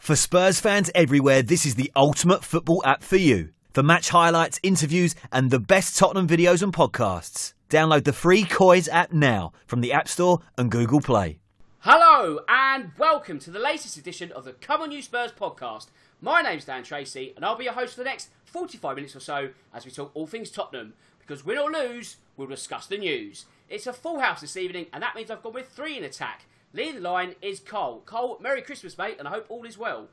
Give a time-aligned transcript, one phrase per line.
[0.00, 3.50] For Spurs fans everywhere, this is the ultimate football app for you.
[3.74, 7.52] For match highlights, interviews, and the best Tottenham videos and podcasts.
[7.68, 11.38] Download the free Coys app now from the App Store and Google Play.
[11.80, 15.88] Hello and welcome to the latest edition of the Come On You Spurs podcast.
[16.22, 19.20] My name's Dan Tracy and I'll be your host for the next 45 minutes or
[19.20, 20.94] so as we talk all things Tottenham.
[21.18, 23.44] Because win or lose, we'll discuss the news.
[23.68, 26.46] It's a full house this evening and that means I've gone with three in attack.
[26.72, 28.02] Leading the line is Cole.
[28.06, 30.08] Cole, Merry Christmas, mate, and I hope all is well.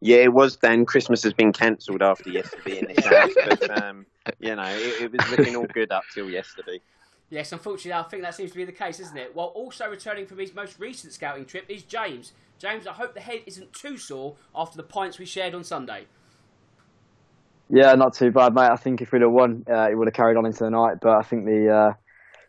[0.00, 0.84] Yeah, it was then.
[0.84, 4.06] Christmas has been cancelled after yesterday in this house, but um,
[4.40, 6.80] you know it, it, was looking all good up till yesterday.
[7.30, 9.34] Yes, unfortunately, I think that seems to be the case, isn't it?
[9.34, 12.32] While also returning from his most recent scouting trip is James.
[12.58, 16.06] James, I hope the head isn't too sore after the pints we shared on Sunday.
[17.70, 18.70] Yeah, not too bad, mate.
[18.70, 20.98] I think if we'd have won, uh, it would have carried on into the night.
[21.00, 21.92] But I think the uh,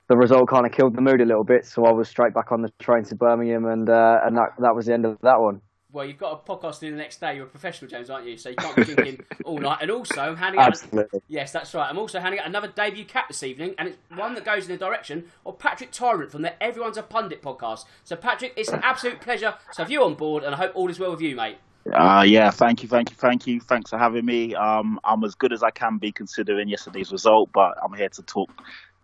[0.08, 1.66] the result kind of killed the mood a little bit.
[1.66, 4.76] So I was straight back on the train to Birmingham, and uh, and that that
[4.76, 5.62] was the end of that one.
[5.94, 7.36] Well, you've got a podcast to do the next day.
[7.36, 8.36] You're a professional, James, aren't you?
[8.36, 9.78] So you can't be drinking all night.
[9.80, 10.70] And also, I'm handing out.
[10.70, 11.22] Absolutely.
[11.28, 11.88] Yes, that's right.
[11.88, 14.72] I'm also handing out another debut cap this evening, and it's one that goes in
[14.72, 17.86] the direction of Patrick Tyrant from the Everyone's a Pundit podcast.
[18.04, 20.90] So, Patrick, it's an absolute pleasure to have you on board, and I hope all
[20.90, 21.58] is well with you, mate.
[21.92, 23.60] Uh, yeah, thank you, thank you, thank you.
[23.60, 24.56] Thanks for having me.
[24.56, 28.22] Um, I'm as good as I can be considering yesterday's result, but I'm here to
[28.24, 28.50] talk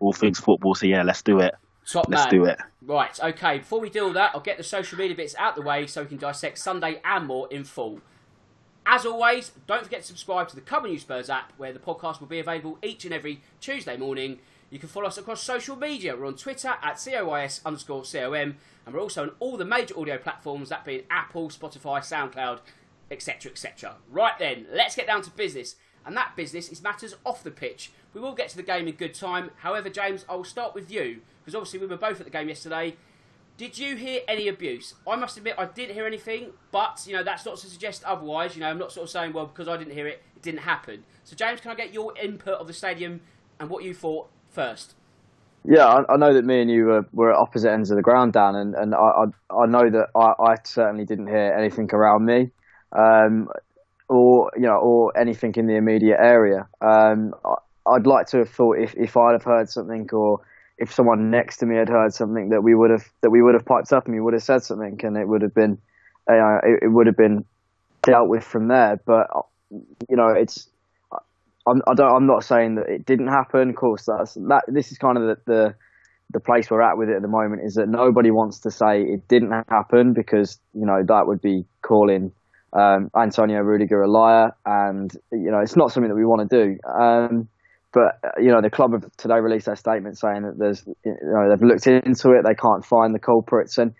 [0.00, 0.74] all things football.
[0.74, 1.54] So yeah, let's do it.
[1.90, 2.30] Top Let's man.
[2.30, 2.58] do it.
[2.82, 3.58] Right, okay.
[3.58, 6.02] Before we do all that, I'll get the social media bits out the way so
[6.02, 8.00] we can dissect Sunday and more in full.
[8.86, 12.20] As always, don't forget to subscribe to the On You Spurs app, where the podcast
[12.20, 14.38] will be available each and every Tuesday morning.
[14.70, 16.16] You can follow us across social media.
[16.16, 18.56] We're on Twitter at COYS underscore COM,
[18.86, 22.60] and we're also on all the major audio platforms, that being Apple, Spotify, SoundCloud,
[23.10, 23.96] etc., etc.
[24.08, 25.74] Right then, let's get down to business.
[26.06, 27.92] And that business is matters off the pitch.
[28.14, 29.50] We will get to the game in good time.
[29.58, 32.48] However, James, I will start with you, because obviously we were both at the game
[32.48, 32.96] yesterday.
[33.56, 34.94] Did you hear any abuse?
[35.06, 38.54] I must admit I didn't hear anything, but you know that's not to suggest otherwise.
[38.54, 40.60] You know I'm not sort of saying well because I didn't hear it, it didn't
[40.60, 41.04] happen.
[41.24, 43.20] So James, can I get your input of the stadium
[43.58, 44.94] and what you thought first?
[45.64, 48.02] Yeah, I, I know that me and you were, were at opposite ends of the
[48.02, 51.90] ground, Dan, and, and I, I, I know that I, I certainly didn't hear anything
[51.92, 52.50] around me,
[52.92, 53.48] um,
[54.10, 56.66] or you know, or anything in the immediate area.
[56.80, 57.32] Um,
[57.86, 60.40] I'd like to have thought if, if I'd have heard something, or
[60.78, 63.54] if someone next to me had heard something, that we would have that we would
[63.54, 65.78] have piped up and we would have said something, and it would have been,
[66.28, 67.44] you know, it, it would have been
[68.02, 69.00] dealt with from there.
[69.06, 69.28] But
[69.70, 70.68] you know, it's
[71.68, 73.70] I'm, I don't, I'm not saying that it didn't happen.
[73.70, 74.64] Of course, that's that.
[74.66, 75.74] This is kind of the, the
[76.32, 77.62] the place we're at with it at the moment.
[77.64, 81.64] Is that nobody wants to say it didn't happen because you know that would be
[81.82, 82.32] calling
[82.72, 86.64] um, Antonio Rudiger a liar, and you know it's not something that we want to
[86.64, 86.78] do.
[86.88, 87.48] Um,
[87.92, 91.48] but you know the club have today released their statement saying that there's you know
[91.50, 93.94] they've looked into it, they can't find the culprits, and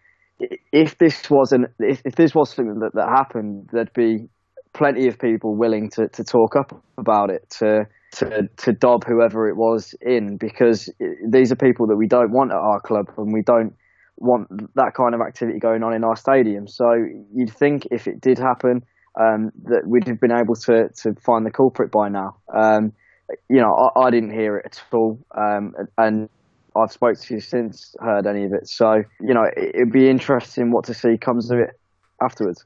[0.73, 4.29] if this wasn't if, if this was something that, that happened, there'd be
[4.73, 9.49] plenty of people willing to, to talk up about it, to to to dob whoever
[9.49, 10.89] it was in, because
[11.29, 13.75] these are people that we don't want at our club, and we don't
[14.21, 16.69] want that kind of activity going on in our stadium.
[16.69, 16.93] So
[17.35, 18.83] you'd think if it did happen,
[19.19, 22.37] um, that we'd have been able to to find the culprit by now.
[22.55, 22.93] Um,
[23.49, 26.29] you know, I, I, didn't hear it at all, um, and
[26.77, 28.69] I've spoke to you since heard any of it.
[28.69, 31.71] So you know, it, it'd be interesting what to see comes of it
[32.23, 32.65] afterwards.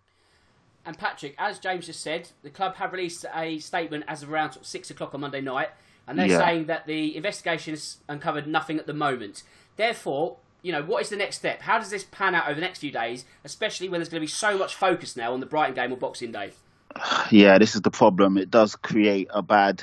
[0.86, 4.52] And Patrick, as James just said, the club have released a statement as of around
[4.52, 5.70] sort of six o'clock on Monday night,
[6.06, 6.38] and they're Yeah.
[6.38, 9.44] saying that the investigation has uncovered nothing at the moment.
[9.76, 11.60] Therefore, you know, what is the next step?
[11.60, 14.24] How does this pan out over the next few days, especially when there's going to
[14.24, 16.52] be so much focus now on the Brighton game on Boxing Day?
[17.30, 18.38] Yeah, this is the problem.
[18.38, 19.82] It does create a bad,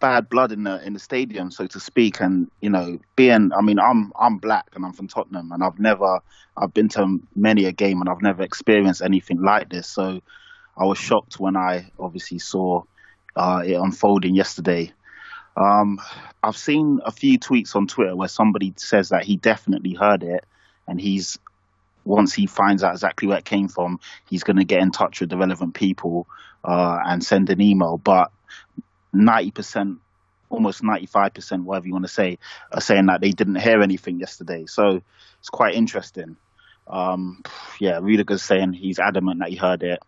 [0.00, 2.20] bad blood in the in the stadium, so to speak.
[2.20, 5.78] And you know, being, I mean, I'm I'm black and I'm from Tottenham, and I've
[5.78, 6.20] never,
[6.56, 9.86] I've been to many a game, and I've never experienced anything like this.
[9.86, 10.20] So
[10.78, 12.84] I was shocked when I obviously saw
[13.36, 14.92] uh, it unfolding yesterday.
[15.58, 15.98] Um,
[16.42, 20.44] I've seen a few tweets on Twitter where somebody says that he definitely heard it,
[20.86, 21.38] and he's
[22.04, 25.20] once he finds out exactly where it came from, he's going to get in touch
[25.20, 26.26] with the relevant people
[26.64, 27.98] uh, and send an email.
[27.98, 28.30] But
[29.14, 29.98] 90%,
[30.48, 32.38] almost 95%, whatever you want to say,
[32.72, 34.64] are saying that they didn't hear anything yesterday.
[34.66, 35.02] So
[35.40, 36.36] it's quite interesting.
[36.86, 37.42] Um,
[37.78, 40.00] yeah, Rudiger's saying he's adamant that he heard it.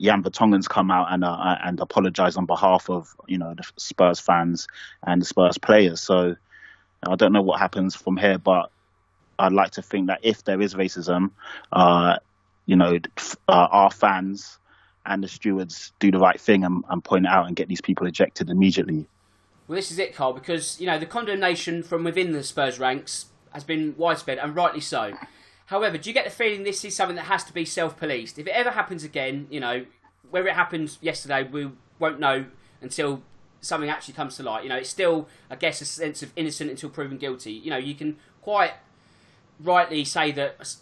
[0.00, 4.18] Jan Vertonghen's come out and uh, and apologise on behalf of you know the Spurs
[4.18, 4.66] fans
[5.02, 6.00] and the Spurs players.
[6.00, 6.36] So
[7.06, 8.70] I don't know what happens from here, but
[9.38, 11.30] I'd like to think that if there is racism,
[11.72, 12.16] uh,
[12.66, 12.98] you know,
[13.48, 14.58] uh, our fans
[15.04, 17.80] and the stewards do the right thing and, and point it out and get these
[17.80, 19.06] people ejected immediately.
[19.66, 23.26] Well, this is it, Carl, because you know the condemnation from within the Spurs ranks
[23.52, 25.14] has been widespread and rightly so.
[25.70, 28.40] However, do you get the feeling this is something that has to be self-policed?
[28.40, 29.86] If it ever happens again, you know,
[30.28, 31.70] whether it happened yesterday, we
[32.00, 32.46] won't know
[32.82, 33.22] until
[33.60, 34.64] something actually comes to light.
[34.64, 37.52] You know, it's still, I guess, a sense of innocent until proven guilty.
[37.52, 38.72] You know, you can quite
[39.60, 40.74] rightly say that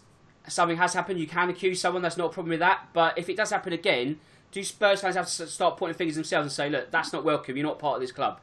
[0.47, 1.19] something has happened.
[1.19, 2.01] You can accuse someone.
[2.01, 2.87] That's not a problem with that.
[2.91, 4.19] But if it does happen again,
[4.51, 7.55] do Spurs fans have to start pointing fingers themselves and say, "Look, that's not welcome.
[7.55, 8.39] You're not part of this club."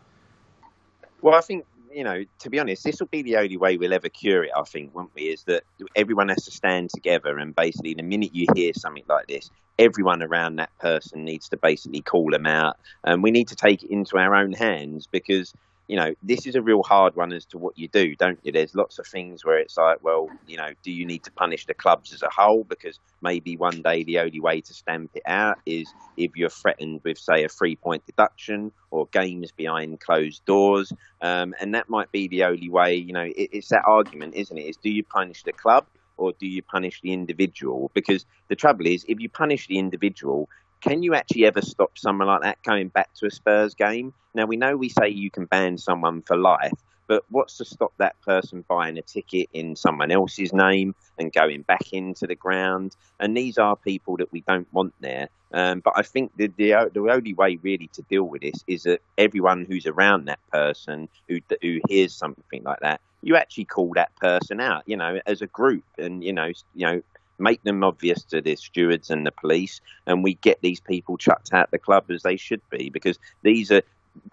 [1.20, 1.66] Well, I think
[1.96, 4.50] you know, to be honest, this will be the only way we'll ever cure it.
[4.54, 5.22] I think, won't we?
[5.22, 5.62] Is that
[5.96, 10.22] everyone has to stand together, and basically, the minute you hear something like this, everyone
[10.22, 13.90] around that person needs to basically call them out, and we need to take it
[13.90, 15.54] into our own hands because
[15.88, 18.50] you know, this is a real hard one as to what you do, don't you?
[18.50, 21.66] There's lots of things where it's like, well, you know, do you need to punish
[21.66, 22.64] the clubs as a whole?
[22.64, 27.00] Because maybe one day the only way to stamp it out is if you're threatened
[27.04, 30.92] with, say, a three point deduction or games behind closed doors.
[31.20, 34.58] Um, and that might be the only way, you know, it, it's that argument, isn't
[34.58, 34.62] it?
[34.62, 35.86] Is do you punish the club?
[36.18, 37.90] Or do you punish the individual?
[37.92, 40.48] Because the trouble is, if you punish the individual,
[40.81, 44.12] can you actually ever stop someone like that going back to a Spurs game?
[44.34, 46.73] Now, we know we say you can ban someone for life,
[47.06, 51.62] but what's to stop that person buying a ticket in someone else's name and going
[51.62, 52.96] back into the ground?
[53.19, 55.28] And these are people that we don't want there.
[55.52, 58.82] Um, but I think the, the, the only way really to deal with this is
[58.82, 63.93] that everyone who's around that person who who hears something like that, you actually call
[63.94, 67.02] that person out, you know, as a group, and you know, you know,
[67.38, 71.52] make them obvious to the stewards and the police, and we get these people chucked
[71.52, 73.82] out the club as they should be because these are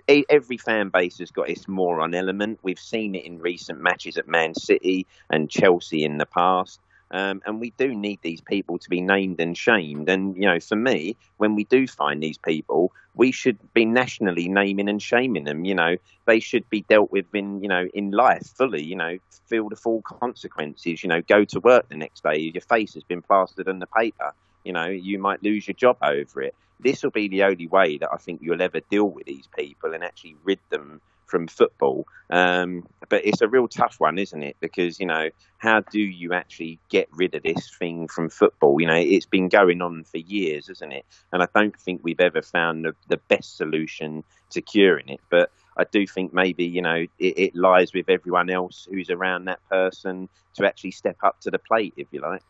[0.08, 2.60] every fan base has got its moron element.
[2.64, 6.80] We've seen it in recent matches at Man City and Chelsea in the past.
[7.14, 10.10] Um, and we do need these people to be named and shamed.
[10.10, 14.50] And, you know, for me, when we do find these people, we should be nationally
[14.50, 15.64] naming and shaming them.
[15.64, 19.20] You know, they should be dealt with in, you know, in life fully, you know,
[19.46, 23.04] feel the full consequences, you know, go to work the next day, your face has
[23.04, 24.34] been plastered on the paper.
[24.64, 26.56] You know, you might lose your job over it.
[26.80, 29.94] This will be the only way that I think you'll ever deal with these people
[29.94, 32.06] and actually rid them from football.
[32.30, 34.58] Um, but it's a real tough one, isn't it?
[34.60, 38.80] Because you know, how do you actually get rid of this thing from football?
[38.80, 41.06] You know, it's been going on for years, isn't it?
[41.32, 45.20] And I don't think we've ever found the, the best solution to curing it.
[45.30, 49.46] But I do think maybe you know it, it lies with everyone else who's around
[49.46, 52.44] that person to actually step up to the plate, if you like.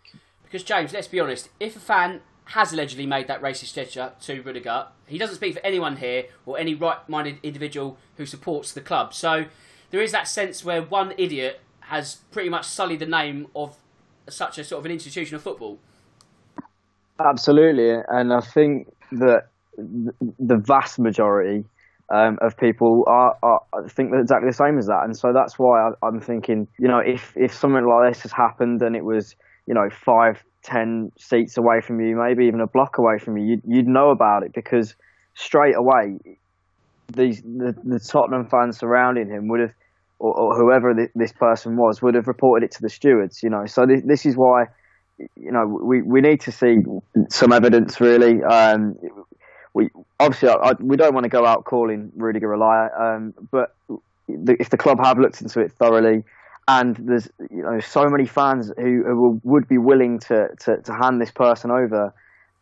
[0.44, 4.42] Because James, let's be honest, if a fan has allegedly made that racist gesture to
[4.42, 4.88] Rudiger.
[5.06, 9.14] He doesn't speak for anyone here or any right-minded individual who supports the club.
[9.14, 9.46] So
[9.92, 13.78] there is that sense where one idiot has pretty much sullied the name of
[14.30, 15.80] such a sort of an institution of football.
[17.20, 19.48] Absolutely, and I think that
[19.78, 21.66] the vast majority
[22.14, 25.60] um, of people are, are think they're exactly the same as that, and so that's
[25.60, 29.06] why I, am thinking, you know, if if something like this has happened and it
[29.06, 29.36] was,
[29.68, 33.46] you know, five, ten seats away from you, maybe even a block away from you,
[33.46, 34.96] you'd, you'd know about it because
[35.36, 36.18] straight away,
[37.14, 39.74] these the, the Tottenham fans surrounding him would have,
[40.20, 43.44] or, or whoever this person was, would have reported it to the stewards.
[43.44, 44.66] You know, so this, this is why,
[45.18, 46.78] you know, we, we need to see
[47.30, 48.42] some evidence really.
[48.44, 48.96] Um,
[49.74, 49.90] we
[50.20, 53.76] obviously I, we don't want to go out calling Rudiger a liar, um, but
[54.28, 56.24] if the club have looked into it thoroughly
[56.68, 60.94] and there's you know so many fans who, who would be willing to, to, to
[60.94, 62.14] hand this person over,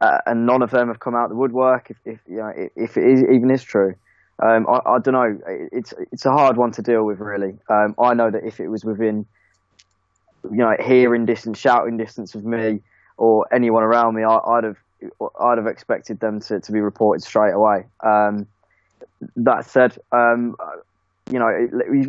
[0.01, 1.91] uh, and none of them have come out the woodwork.
[1.91, 3.95] If, if you know if it is, even is true,
[4.41, 5.39] um, I, I, don't know.
[5.71, 7.57] It's it's a hard one to deal with, really.
[7.69, 9.25] Um, I know that if it was within
[10.43, 12.81] you know hearing distance, shouting distance of me
[13.17, 14.77] or anyone around me, I, would have
[15.39, 17.85] I'd have expected them to, to be reported straight away.
[18.03, 18.47] Um,
[19.35, 20.55] that said, um,
[21.31, 21.49] you know,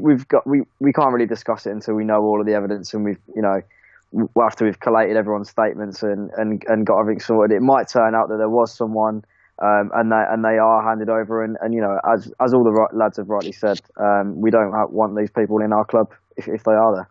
[0.00, 2.92] we've got we, we can't really discuss it until we know all of the evidence
[2.92, 3.60] and we've you know
[4.44, 7.56] after we've collated everyone's statements and, and, and got everything sorted.
[7.56, 9.24] It might turn out that there was someone
[9.62, 12.64] um, and they and they are handed over and, and you know as as all
[12.64, 16.48] the lads have rightly said, um, we don't want these people in our club if,
[16.48, 17.08] if they are there.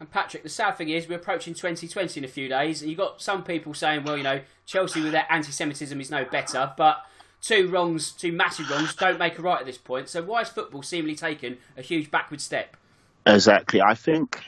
[0.00, 2.98] And Patrick, the sad thing is, we're approaching 2020 in a few days, and you've
[2.98, 6.72] got some people saying, well, you know, Chelsea with their anti Semitism is no better,
[6.76, 7.04] but
[7.42, 10.08] two wrongs, two massive wrongs, don't make a right at this point.
[10.08, 12.76] So why is football seemingly taken a huge backward step?
[13.26, 13.82] Exactly.
[13.82, 14.40] I think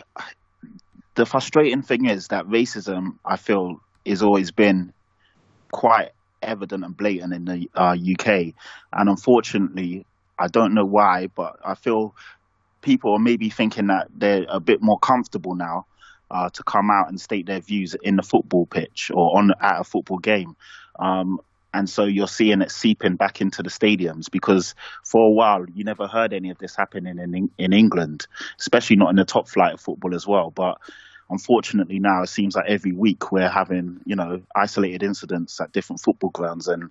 [1.15, 4.93] the frustrating thing is that racism, I feel, has always been
[5.73, 6.11] quite
[6.43, 8.55] evident and blatant in the uh, UK,
[8.93, 10.07] and unfortunately,
[10.39, 12.15] I don't know why, but I feel
[12.81, 15.87] people are maybe thinking that they're a bit more comfortable now
[16.31, 19.81] uh, to come out and state their views in the football pitch or on at
[19.81, 20.55] a football game.
[20.99, 21.41] Um,
[21.75, 25.83] and so you're seeing it seeping back into the stadiums because for a while you
[25.83, 28.27] never heard any of this happening in in England,
[28.59, 30.51] especially not in the top flight of football as well.
[30.51, 30.79] But
[31.29, 36.01] unfortunately now it seems like every week we're having you know isolated incidents at different
[36.01, 36.91] football grounds, and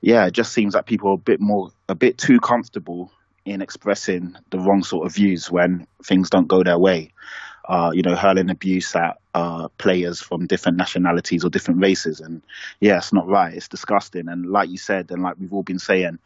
[0.00, 3.10] yeah, it just seems like people are a bit more a bit too comfortable
[3.44, 7.12] in expressing the wrong sort of views when things don't go their way.
[7.68, 12.20] Uh, you know, hurling abuse at uh, players from different nationalities or different races.
[12.20, 12.42] And
[12.80, 13.54] yeah, it's not right.
[13.54, 14.28] It's disgusting.
[14.28, 16.18] And like you said, and like we've all been saying,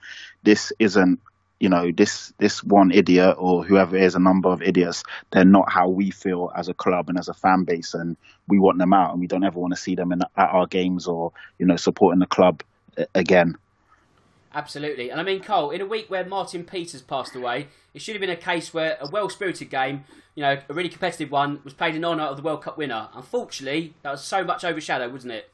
[0.42, 1.18] this isn't,
[1.58, 5.02] you know, this this one idiot or whoever is a number of idiots.
[5.30, 8.16] They're not how we feel as a club and as a fan base, and
[8.48, 10.66] we want them out, and we don't ever want to see them in, at our
[10.66, 12.62] games or you know supporting the club
[13.14, 13.56] again.
[14.52, 15.10] Absolutely.
[15.10, 18.20] And I mean, Cole, in a week where Martin Peters passed away, it should have
[18.20, 20.04] been a case where a well spirited game,
[20.34, 23.08] you know, a really competitive one, was played in honour of the World Cup winner.
[23.14, 25.50] Unfortunately, that was so much overshadowed, wasn't it?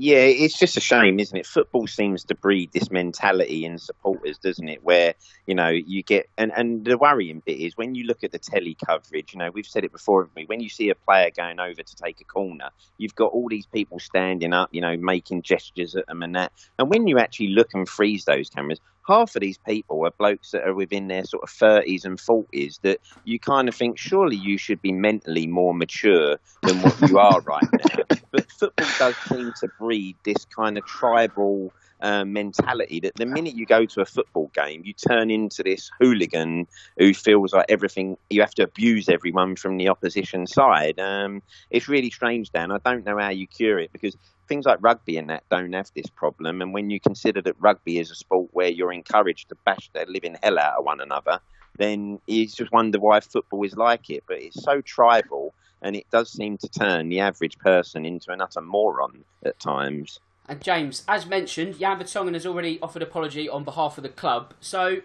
[0.00, 1.44] Yeah, it's just a shame, isn't it?
[1.44, 4.84] Football seems to breed this mentality in supporters, doesn't it?
[4.84, 5.14] Where
[5.48, 8.38] you know you get and and the worrying bit is when you look at the
[8.38, 9.32] telly coverage.
[9.32, 10.44] You know, we've said it before, we?
[10.44, 13.66] When you see a player going over to take a corner, you've got all these
[13.66, 16.52] people standing up, you know, making gestures at them and that.
[16.78, 18.78] And when you actually look and freeze those cameras,
[19.08, 22.80] half of these people are blokes that are within their sort of 30s and 40s
[22.82, 27.18] that you kind of think surely you should be mentally more mature than what you
[27.18, 28.04] are right now.
[28.30, 33.54] But football does seem to breed this kind of tribal uh, mentality that the minute
[33.54, 36.66] you go to a football game, you turn into this hooligan
[36.98, 41.00] who feels like everything you have to abuse everyone from the opposition side.
[41.00, 42.70] Um, it's really strange, Dan.
[42.70, 44.16] I don't know how you cure it because
[44.48, 46.62] things like rugby and that don't have this problem.
[46.62, 50.06] And when you consider that rugby is a sport where you're encouraged to bash the
[50.08, 51.40] living hell out of one another,
[51.76, 54.24] then you just wonder why football is like it.
[54.26, 58.40] But it's so tribal, and it does seem to turn the average person into an
[58.40, 60.20] utter moron at times.
[60.48, 64.54] And James, as mentioned, Jan Vertonghen has already offered apology on behalf of the club.
[64.60, 65.02] So,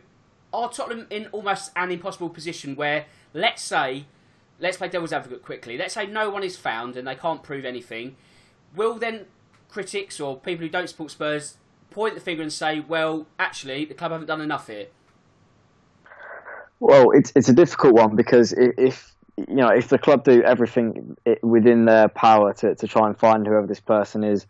[0.54, 4.06] are Tottenham in almost an impossible position where, let's say,
[4.60, 5.78] let's play devil's advocate quickly.
[5.78, 8.16] Let's say no one is found and they can't prove anything
[8.76, 9.26] will then
[9.70, 11.58] critics or people who don't support Spurs
[11.90, 14.88] point the finger and say, well, actually, the club haven't done enough here?
[16.80, 21.16] Well, it's it's a difficult one because if you know if the club do everything
[21.42, 24.46] within their power to, to try and find whoever this person is,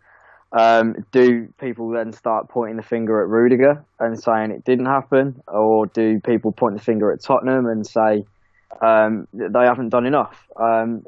[0.50, 5.42] um, do people then start pointing the finger at Rudiger and saying it didn't happen,
[5.46, 8.24] or do people point the finger at Tottenham and say
[8.80, 10.46] um, they haven't done enough?
[10.56, 11.04] Um,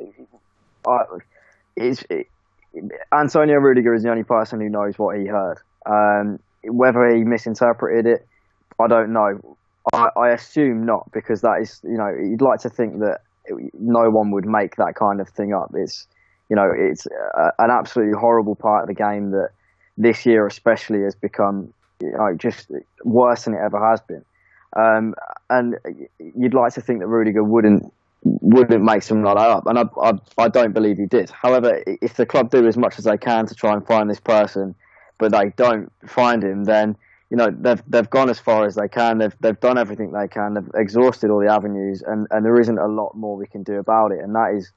[0.87, 1.03] I,
[1.75, 2.29] it's, it,
[3.13, 5.59] Antonio Rudiger is the only person who knows what he heard.
[5.87, 8.27] Um, whether he misinterpreted it,
[8.81, 9.57] I don't know.
[9.93, 13.21] I, I, assume not because that is, you know, you'd like to think that
[13.79, 15.71] no one would make that kind of thing up.
[15.75, 16.07] It's,
[16.51, 19.51] you know, it's a, an absolutely horrible part of the game that
[19.97, 22.71] this year especially has become, you know, just
[23.05, 24.25] worse than it ever has been.
[24.77, 25.15] Um,
[25.49, 25.77] and
[26.37, 27.93] you'd like to think that Rudiger wouldn't
[28.41, 31.31] wouldn't make something like that up, and I, I, I don't believe he did.
[31.31, 34.21] However, if the club do as much as they can to try and find this
[34.21, 34.75] person,
[35.19, 36.97] but they don't find him, then
[37.31, 39.19] you know they've they've gone as far as they can.
[39.19, 40.55] They've they've done everything they can.
[40.55, 43.79] They've exhausted all the avenues, and and there isn't a lot more we can do
[43.79, 44.21] about it.
[44.21, 44.73] And that is,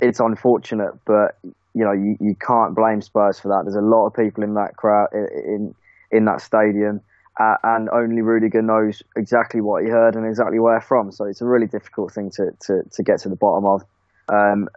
[0.00, 1.38] it's unfortunate, but
[1.74, 3.62] you know you, you can't blame Spurs for that.
[3.64, 5.74] There's a lot of people in that crowd in
[6.10, 7.00] in that stadium
[7.40, 11.10] uh, and only Rudiger knows exactly what he heard and exactly where from.
[11.10, 13.82] So it's a really difficult thing to, to, to get to the bottom of.
[14.28, 14.68] Um,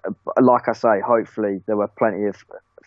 [0.41, 2.38] like I say, hopefully there were plenty of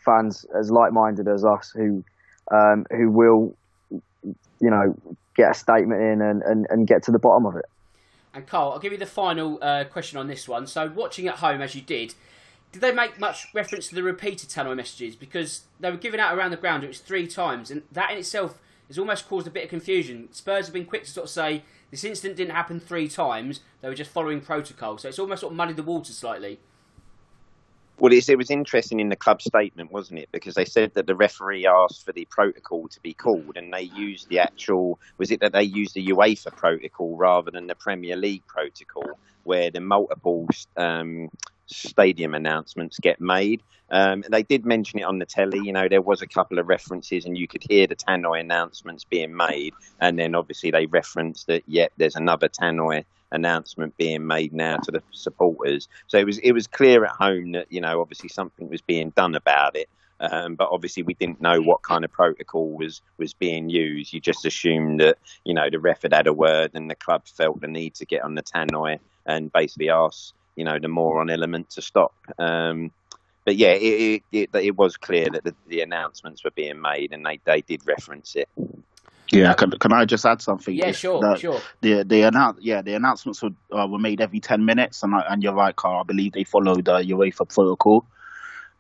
[0.02, 2.02] fans as like-minded as us who
[2.50, 3.54] um, who will,
[4.22, 4.94] you know,
[5.36, 7.64] get a statement in and, and, and get to the bottom of it.
[8.32, 10.66] And Carl, I'll give you the final uh, question on this one.
[10.68, 12.14] So, watching at home as you did,
[12.70, 15.16] did they make much reference to the repeated tannoy messages?
[15.16, 18.18] Because they were given out around the ground, it was three times, and that in
[18.18, 20.28] itself has almost caused a bit of confusion.
[20.32, 23.88] Spurs have been quick to sort of say this incident didn't happen three times; they
[23.88, 24.98] were just following protocol.
[24.98, 26.58] So it's almost sort of muddied the water slightly.
[27.98, 30.28] Well, it was interesting in the club statement, wasn't it?
[30.30, 33.82] Because they said that the referee asked for the protocol to be called, and they
[33.82, 34.98] used the actual.
[35.16, 39.70] Was it that they used the UEFA protocol rather than the Premier League protocol, where
[39.70, 41.30] the multiple um,
[41.66, 43.62] stadium announcements get made?
[43.90, 45.60] Um, they did mention it on the telly.
[45.62, 49.04] You know, there was a couple of references, and you could hear the Tannoy announcements
[49.04, 49.74] being made.
[50.00, 54.90] And then obviously they referenced that, Yet there's another Tannoy announcement being made now to
[54.90, 55.88] the supporters.
[56.06, 59.10] So it was it was clear at home that you know obviously something was being
[59.10, 59.88] done about it.
[60.18, 64.12] Um, but obviously we didn't know what kind of protocol was was being used.
[64.12, 67.26] You just assumed that you know the ref had had a word, and the club
[67.26, 71.30] felt the need to get on the tannoy and basically ask you know the moron
[71.30, 72.14] element to stop.
[72.38, 72.90] Um,
[73.44, 77.12] but yeah, it, it, it, it, was clear that the, the, announcements were being made,
[77.12, 78.48] and they, they did reference it.
[79.30, 80.74] Yeah, can, can I just add something?
[80.74, 81.60] Yeah, If sure, the, sure.
[81.80, 85.24] The the announce yeah the announcements were uh, were made every ten minutes, and I,
[85.30, 86.00] and you're right, Carl.
[86.00, 88.04] I believe they followed uh, UEFA protocol.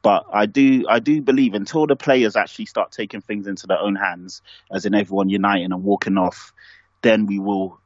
[0.02, 3.80] But I do I do believe until the players actually start taking things into their
[3.80, 4.40] own hands,
[4.70, 6.52] as in everyone uniting and walking off,
[7.02, 7.80] then we will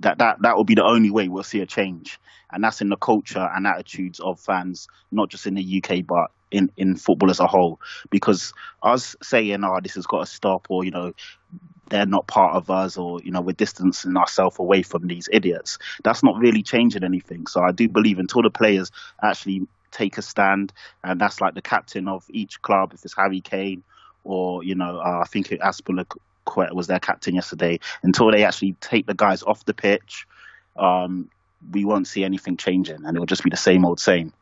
[0.00, 2.18] that that that will be the only way we'll see a change,
[2.50, 6.30] and that's in the culture and attitudes of fans, not just in the UK but
[6.50, 7.80] in in football as a whole.
[8.10, 11.12] Because us saying, "Oh, this has got to stop," or you know,
[11.90, 15.78] they're not part of us or you know we're distancing ourselves away from these idiots
[16.02, 18.90] that's not really changing anything so i do believe until the players
[19.22, 20.72] actually take a stand
[21.04, 23.82] and that's like the captain of each club if it's harry kane
[24.24, 29.06] or you know uh, i think Azpilicueta was their captain yesterday until they actually take
[29.06, 30.26] the guys off the pitch
[30.76, 31.28] um,
[31.72, 34.32] we won't see anything changing and it'll just be the same old same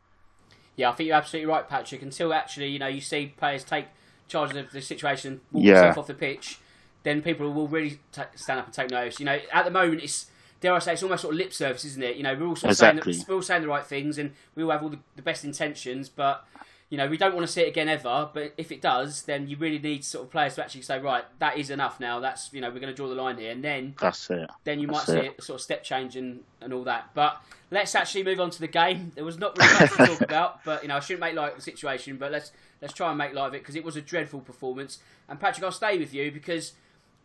[0.77, 2.01] Yeah, I think you're absolutely right, Patrick.
[2.03, 3.87] Until actually, you know, you see players take
[4.27, 5.75] charge of the situation, walk Yeah.
[5.75, 6.59] themselves off the pitch,
[7.03, 9.21] then people will really ta stand up and take notice.
[9.21, 10.27] You know, at the moment, it's
[10.61, 12.17] dare I say, it's almost sort of lip service, isn't it?
[12.17, 13.13] You know, we're all sort of Exactly.
[13.13, 15.23] saying the, we're all saying the right things, and we all have all the, the
[15.23, 16.45] best intentions, but.
[16.93, 19.49] You know, we don't want to see it again ever, but if it does, then
[19.49, 22.21] you really need sort of players to actually say, right, that is enough now.
[22.21, 24.79] That's you know, we're going to draw the line here, and then that's it then
[24.79, 25.37] you might That's see it.
[25.39, 27.09] a sort of step change and, and all that.
[27.15, 29.11] But let's actually move on to the game.
[29.15, 31.53] There was not really much to talk about, but you know I shouldn't make light
[31.53, 32.19] of the situation.
[32.19, 34.99] But let's let's try and make light of it because it was a dreadful performance.
[35.31, 36.73] And Patrick, I'll stay with you because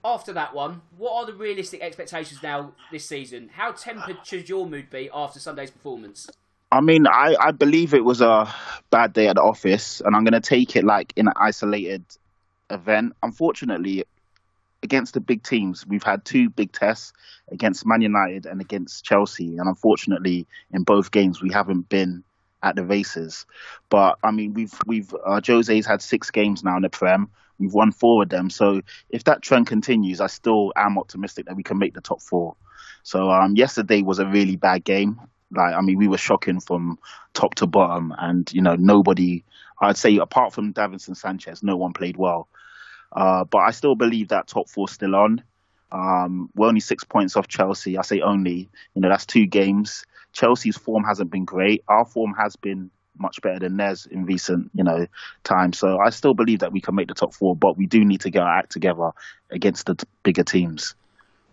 [0.02, 3.50] after that one, what are the realistic expectations now this season?
[3.54, 6.30] How tempered should your mood be after Sunday's performance?
[6.72, 8.54] I mean, I, I believe it was a
[8.90, 12.04] bad day at the office, and I'm going to take it like in an isolated
[12.70, 13.16] event.
[13.24, 14.04] Unfortunately,
[14.84, 17.14] against the big teams, we've had two big tests
[17.52, 22.24] against Man United and against Chelsea, and unfortunately, in both games, we haven't been
[22.62, 23.46] at the races.
[23.90, 27.30] But I mean, we've we've uh, Jose's had six games now in the Prem.
[27.60, 31.56] We've won four of them, so if that trend continues, I still am optimistic that
[31.56, 32.58] we can make the top four.
[33.04, 35.22] So um, yesterday was a really bad game.
[35.52, 37.00] Like I mean, we were shocking from
[37.34, 39.44] top to bottom, and you know nobody.
[39.80, 42.48] I'd say apart from Davinson Sanchez, no one played well.
[43.12, 45.44] Uh, but I still believe that top four still on.
[45.92, 47.98] Um, we're only six points off Chelsea.
[47.98, 48.70] I say only.
[48.94, 50.06] You know that's two games.
[50.34, 51.84] Chelsea's form hasn't been great.
[51.88, 55.08] Our form has been much better than theirs in recent, you know,
[55.44, 55.78] times.
[55.78, 58.22] So I still believe that we can make the top four, but we do need
[58.22, 59.12] to get our act together
[59.50, 60.96] against the t- bigger teams.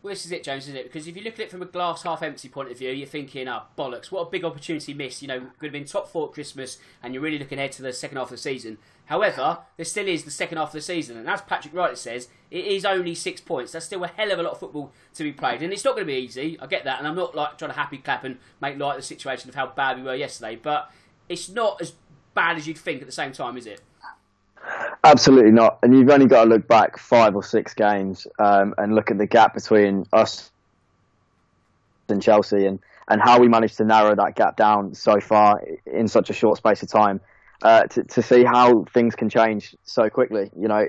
[0.04, 0.84] Well, this is it, James, isn't it?
[0.84, 3.06] Because if you look at it from a glass half empty point of view, you're
[3.06, 5.22] thinking, oh, bollocks, what a big opportunity missed.
[5.22, 7.82] You know, could have been top four at Christmas, and you're really looking ahead to
[7.82, 8.76] the second half of the season.
[9.06, 12.28] However, there still is the second half of the season, and as Patrick Wright says,
[12.50, 13.72] it is only six points.
[13.72, 15.94] That's still a hell of a lot of football to be played, and it's not
[15.94, 16.58] going to be easy.
[16.60, 19.00] I get that, and I'm not like trying to happy clap and make light of
[19.00, 20.90] the situation of how bad we were yesterday, but
[21.30, 21.94] it's not as
[22.34, 23.80] bad as you'd think at the same time, is it?
[25.04, 25.78] Absolutely not.
[25.82, 29.18] And you've only got to look back five or six games um, and look at
[29.18, 30.50] the gap between us
[32.08, 36.08] and Chelsea and, and how we managed to narrow that gap down so far in
[36.08, 37.20] such a short space of time
[37.62, 40.50] uh, to, to see how things can change so quickly.
[40.58, 40.82] You know,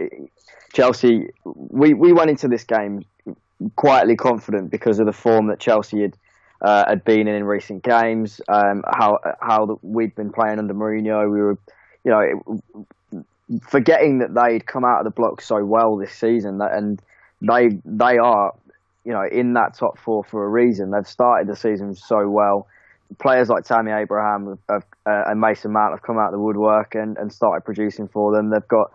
[0.71, 3.03] Chelsea, we, we went into this game
[3.75, 6.17] quietly confident because of the form that Chelsea had.
[6.61, 11.29] Uh, had been in in recent games, um, how how we'd been playing under Mourinho,
[11.29, 11.59] we were,
[12.05, 12.85] you know,
[13.61, 17.01] forgetting that they'd come out of the block so well this season, and
[17.41, 18.53] they they are,
[19.03, 20.91] you know, in that top four for a reason.
[20.91, 22.67] They've started the season so well.
[23.19, 26.95] Players like Tammy Abraham have, uh, and Mason Mount have come out of the woodwork
[26.95, 28.49] and, and started producing for them.
[28.49, 28.91] They've got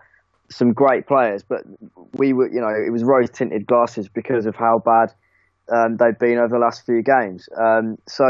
[0.49, 1.61] some great players, but
[2.13, 5.13] we were, you know, it was rose tinted glasses because of how bad
[5.73, 7.47] um, they've been over the last few games.
[7.57, 8.25] Um, so,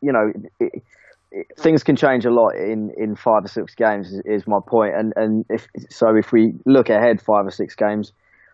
[0.00, 0.82] you know, it,
[1.58, 4.12] things can change a lot in, in five or six games.
[4.12, 4.94] Is, is my point.
[4.94, 8.12] And and if so, if we look ahead five or six games,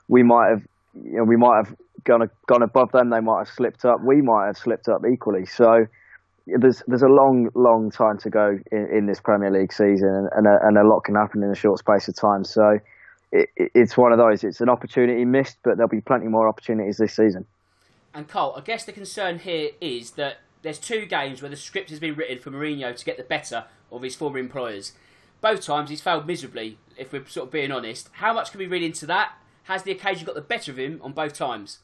[0.09, 0.63] we might have,
[0.95, 3.11] you know, we might have gone gone above them.
[3.11, 3.99] They might have slipped up.
[4.05, 5.47] We might have slipped up equally.
[5.47, 5.87] So.
[6.47, 10.29] There's there's a long long time to go in, in this Premier League season, and,
[10.35, 12.43] and, a, and a lot can happen in a short space of time.
[12.43, 12.79] So
[13.31, 14.43] it, it's one of those.
[14.43, 17.47] It's an opportunity missed, but there'll be plenty more opportunities this season.
[18.15, 21.91] And Cole, I guess the concern here is that there's two games where the script
[21.91, 24.93] has been written for Mourinho to get the better of his former employers.
[25.41, 28.11] Both times he's failed miserably, if we're sort of being honest.
[28.13, 29.33] How much can we read into that?
[29.65, 31.79] Has the occasion got the better of him on both times?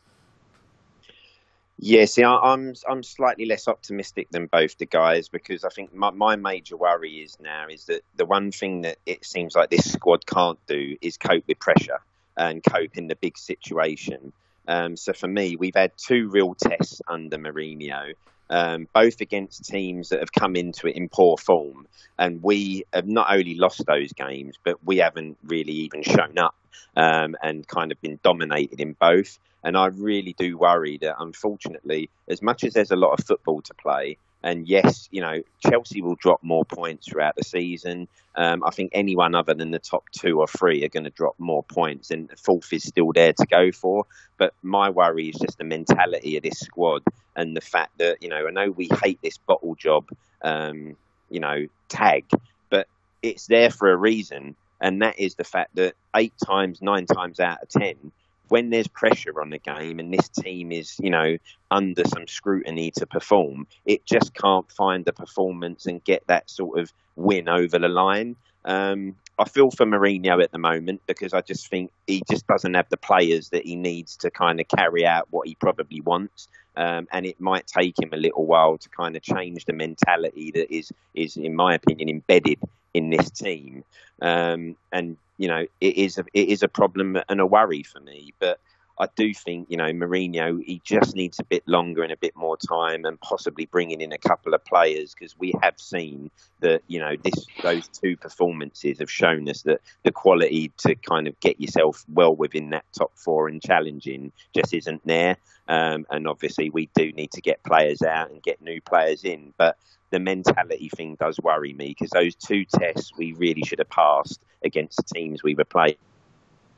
[1.79, 6.11] Yeah, see, I'm I'm slightly less optimistic than both the guys because I think my,
[6.11, 9.93] my major worry is now is that the one thing that it seems like this
[9.93, 11.99] squad can't do is cope with pressure
[12.39, 14.33] and cope in the big situation.
[14.69, 18.15] Um, so for me, we've had two real tests under Mourinho,
[18.51, 21.87] um, both against teams that have come into it in poor form,
[22.19, 26.55] and we have not only lost those games, but we haven't really even shown up.
[26.97, 29.39] um, and kind of been dominated in both.
[29.63, 33.61] And I really do worry that, unfortunately, as much as there's a lot of football
[33.63, 38.09] to play, and yes, you know, Chelsea will drop more points throughout the season.
[38.35, 41.35] Um, I think anyone other than the top two or three are going to drop
[41.39, 44.05] more points, and fourth is still there to go for.
[44.39, 47.03] But my worry is just the mentality of this squad
[47.35, 50.09] and the fact that, you know, I know we hate this bottle job,
[50.43, 50.97] um,
[51.31, 52.25] you know, tag,
[52.71, 52.87] but
[53.23, 54.55] it's there for a reason.
[54.81, 58.13] And that is the fact that eight times, nine times out of ten,
[58.49, 61.37] when there's pressure on the game and this team is, you know,
[61.71, 66.79] under some scrutiny to perform, it just can't find the performance and get that sort
[66.79, 68.37] of win over the line.
[68.65, 72.75] Um, I feel for Mourinho at the moment because I just think he just doesn't
[72.75, 76.49] have the players that he needs to kind of carry out what he probably wants.
[76.77, 80.53] Um, and it might take him a little while to kind of change the mentality
[80.53, 82.59] that is, is in my opinion, embedded
[82.93, 83.85] in this team.
[84.21, 88.01] Um, and you know, it is a, it is a problem and a worry for
[88.01, 88.33] me.
[88.39, 88.61] But
[88.99, 92.35] I do think, you know, Mourinho, he just needs a bit longer and a bit
[92.35, 96.31] more time and possibly bringing in a couple of players because we have seen
[96.61, 101.29] that, you know, this those two performances have shown us that the quality to kind
[101.29, 105.37] of get yourself well within that top four and challenging just isn't there.
[105.69, 109.53] Um, and obviously, we do need to get players out and get new players in.
[109.59, 109.77] But
[110.11, 114.41] the mentality thing does worry me because those two tests we really should have passed
[114.65, 115.97] against the teams we were playing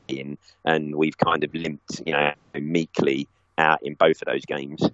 [0.08, 4.88] in, and we've kind of limped, you know, meekly out in both of those games.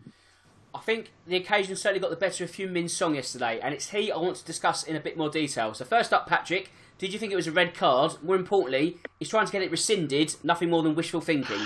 [0.75, 3.91] I think the occasion certainly got the better of Heung Min Son yesterday, and it's
[3.91, 5.73] he I want to discuss in a bit more detail.
[5.73, 8.23] So first up, Patrick, did you think it was a red card?
[8.23, 11.61] More importantly, he's trying to get it rescinded, nothing more than wishful thinking.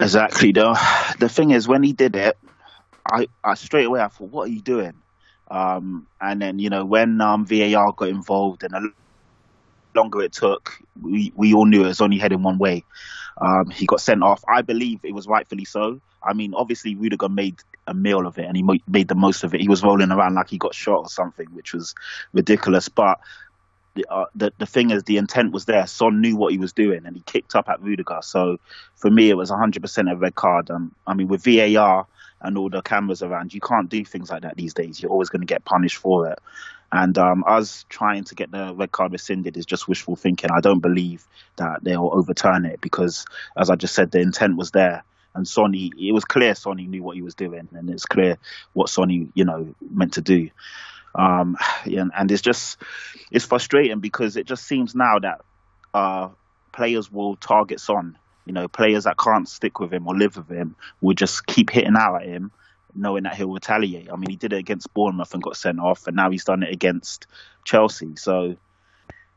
[0.00, 0.74] Exactly, though.
[1.18, 2.36] The thing is, when he did it,
[3.12, 4.94] I, I straight away I thought, what are you doing?
[5.48, 8.92] Um, and then you know when um, VAR got involved and the
[9.96, 12.84] longer it took, we we all knew it was only heading one way.
[13.38, 14.42] Um, he got sent off.
[14.48, 16.00] I believe it was rightfully so.
[16.22, 17.56] I mean, obviously Rudiger made
[17.86, 19.60] a meal of it and he made the most of it.
[19.60, 21.94] He was rolling around like he got shot or something, which was
[22.32, 22.88] ridiculous.
[22.88, 23.20] But
[23.94, 25.86] the, uh, the, the thing is, the intent was there.
[25.86, 28.20] Son knew what he was doing, and he kicked up at Rudiger.
[28.22, 28.58] So
[28.96, 30.70] for me, it was 100% a red card.
[30.70, 32.06] Um, I mean, with VAR,
[32.40, 33.54] and all the cameras around.
[33.54, 35.00] You can't do things like that these days.
[35.00, 36.38] You're always going to get punished for it.
[36.92, 40.50] And um, us trying to get the red card rescinded is just wishful thinking.
[40.50, 43.24] I don't believe that they'll overturn it because,
[43.56, 45.04] as I just said, the intent was there.
[45.34, 48.38] And Sonny, it was clear Sonny knew what he was doing, and it's clear
[48.72, 50.48] what Sonny, you know, meant to do.
[51.14, 52.78] Um, and, and it's just,
[53.30, 55.40] it's frustrating because it just seems now that
[55.92, 56.28] uh,
[56.72, 60.48] players will target Son you know, players that can't stick with him or live with
[60.48, 62.52] him will just keep hitting out at him,
[62.96, 64.10] knowing that he'll retaliate.
[64.10, 66.62] I mean, he did it against Bournemouth and got sent off, and now he's done
[66.62, 67.26] it against
[67.64, 68.16] Chelsea.
[68.16, 68.56] So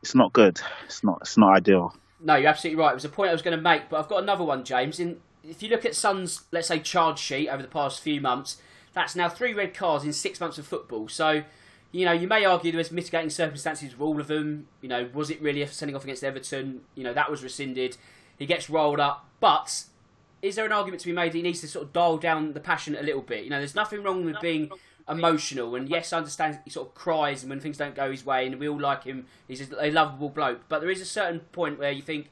[0.02, 0.60] it's not good.
[0.84, 1.18] It's not.
[1.22, 1.94] It's not ideal.
[2.20, 2.92] No, you're absolutely right.
[2.92, 5.00] It was a point I was going to make, but I've got another one, James.
[5.00, 8.58] In if you look at Son's, let's say, charge sheet over the past few months,
[8.92, 11.08] that's now three red cards in six months of football.
[11.08, 11.44] So,
[11.92, 14.66] you know, you may argue there was mitigating circumstances with all of them.
[14.80, 16.82] You know, was it really a sending off against Everton?
[16.94, 17.96] You know, that was rescinded.
[18.38, 19.84] He gets rolled up, but
[20.42, 22.52] is there an argument to be made that he needs to sort of dial down
[22.52, 23.44] the passion a little bit?
[23.44, 24.70] You know, there's nothing wrong with being
[25.08, 28.24] emotional, and yes, I understand he sort of cries and when things don't go his
[28.24, 29.26] way, and we all like him.
[29.48, 32.30] He's a lovable bloke, but there is a certain point where you think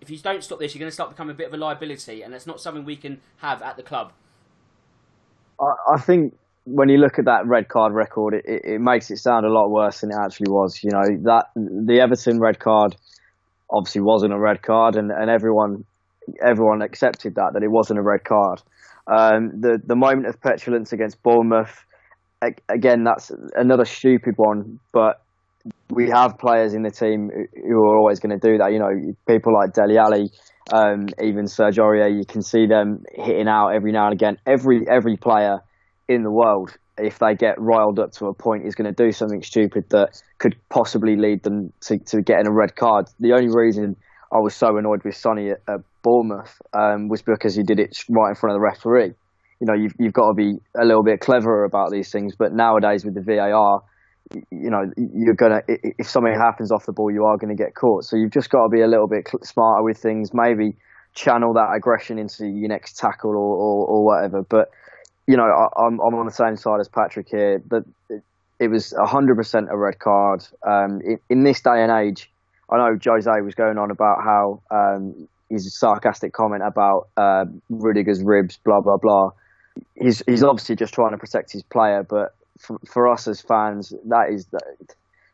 [0.00, 2.22] if you don't stop this, you're going to start becoming a bit of a liability,
[2.22, 4.12] and that's not something we can have at the club.
[5.60, 9.10] I, I think when you look at that red card record, it, it, it, makes
[9.10, 10.82] it sound a lot worse than it actually was.
[10.82, 12.96] You know that the Everton red card
[13.70, 15.84] obviously wasn't a red card, and, and everyone
[16.44, 18.62] everyone accepted that that it wasn't a red card.
[19.06, 21.84] Um, the the moment of petulance against Bournemouth,
[22.68, 24.80] again, that's another stupid one.
[24.92, 25.22] But
[25.90, 28.72] we have players in the team who are always going to do that.
[28.72, 30.30] You know, people like Dele Alli,
[30.72, 32.16] um, even Serge Aurier.
[32.16, 34.38] You can see them hitting out every now and again.
[34.46, 35.60] Every every player
[36.08, 39.12] in the world if they get riled up to a point, is going to do
[39.12, 43.06] something stupid that could possibly lead them to, to getting a red card.
[43.20, 43.96] The only reason
[44.36, 47.96] I was so annoyed with Sonny at, at Bournemouth um, was because he did it
[48.10, 49.14] right in front of the referee.
[49.60, 52.34] You know, you've, you've got to be a little bit cleverer about these things.
[52.36, 53.82] But nowadays with the VAR,
[54.50, 57.74] you know, you're gonna if something happens off the ball, you are going to get
[57.74, 58.04] caught.
[58.04, 60.30] So you've just got to be a little bit smarter with things.
[60.34, 60.76] Maybe
[61.14, 64.42] channel that aggression into your next tackle or, or, or whatever.
[64.42, 64.70] But
[65.26, 67.62] you know, I, am I'm on the same side as Patrick here.
[67.64, 68.22] But it,
[68.58, 70.44] it was 100% a red card.
[70.66, 72.30] Um, in, this day and age,
[72.70, 78.22] I know Jose was going on about how um, his sarcastic comment about uh, Rudiger's
[78.22, 79.30] ribs, blah blah blah.
[79.94, 83.92] He's he's obviously just trying to protect his player, but for, for us as fans,
[84.06, 84.46] that is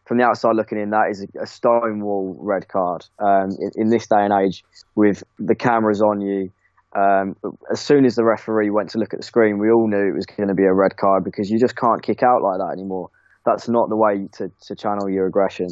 [0.05, 3.07] from the outside looking in, that is a, a stonewall red card.
[3.19, 4.65] Um, in, in, this day and age,
[4.95, 6.51] with the cameras on you,
[6.95, 7.37] um,
[7.71, 10.15] as soon as the referee went to look at the screen, we all knew it
[10.15, 12.73] was going to be a red card because you just can't kick out like that
[12.73, 13.11] anymore.
[13.47, 15.69] That's not the way to, to channel your aggression.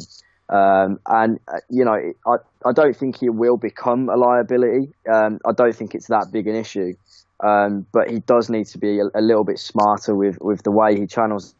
[0.51, 2.35] Um, and uh, you know, I,
[2.65, 4.93] I don't think he will become a liability.
[5.11, 6.93] Um, I don't think it's that big an issue.
[7.39, 10.69] Um, but he does need to be a, a, little bit smarter with, with the
[10.69, 11.55] way he channels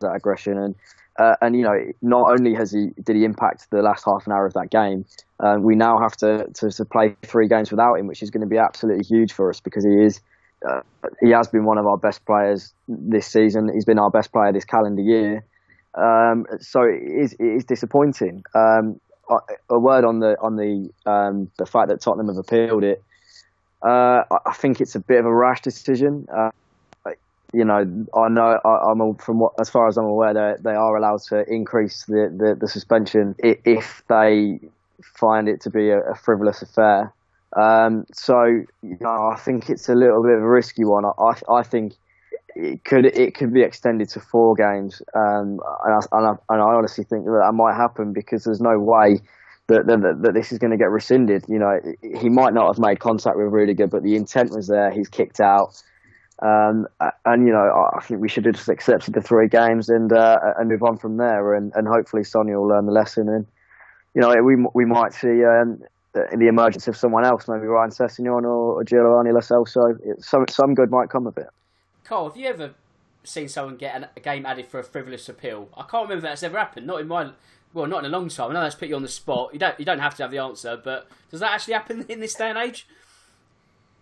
[0.00, 0.58] that aggression.
[0.58, 0.74] And
[1.18, 4.32] uh, and you know, not only has he did he impact the last half an
[4.32, 5.04] hour of that game,
[5.40, 8.40] um, we now have to, to, to play three games without him, which is going
[8.40, 10.20] to be absolutely huge for us because he is
[10.68, 10.80] uh,
[11.20, 13.70] he has been one of our best players this season.
[13.72, 15.44] He's been our best player this calendar year.
[15.94, 18.44] Um, so it is, it is disappointing.
[18.54, 19.00] Um,
[19.70, 23.02] a word on the on the um, the fact that Tottenham have appealed it.
[23.82, 26.26] Uh, I think it's a bit of a rash decision.
[26.32, 26.50] Uh,
[27.52, 30.74] you know, I know I, am from what, as far as I'm aware, they they
[30.74, 34.60] are allowed to increase the, the, the suspension if they
[35.02, 37.12] find it to be a, a frivolous affair.
[37.54, 41.04] Um, so you know, I think it's a little bit of a risky one.
[41.04, 41.94] I I think
[42.54, 46.62] it could it could be extended to four games, um, and, I, and, I, and
[46.62, 49.20] I honestly think that that might happen because there's no way
[49.68, 51.44] that, that, that this is going to get rescinded.
[51.48, 51.78] You know,
[52.20, 54.90] he might not have made contact with Rudiger, but the intent was there.
[54.90, 55.82] He's kicked out.
[56.42, 56.86] Um,
[57.24, 60.38] and you know, I think we should have just accepted the three games and uh,
[60.58, 61.54] and move on from there.
[61.54, 63.28] And, and hopefully, Sonny will learn the lesson.
[63.28, 63.46] And
[64.14, 65.82] you know, we we might see um,
[66.14, 69.96] the emergence of someone else, maybe Ryan Sessegnon or, or Giovanni Lo Celso.
[70.18, 71.48] Some some good might come of it.
[72.12, 72.74] Carl, have you ever
[73.24, 75.70] seen someone get a game added for a frivolous appeal?
[75.74, 76.86] I can't remember that's ever happened.
[76.86, 77.30] Not in my
[77.72, 78.50] well, not in a long time.
[78.50, 79.54] I know that's put you on the spot.
[79.54, 82.20] You don't you don't have to have the answer, but does that actually happen in
[82.20, 82.86] this day and age?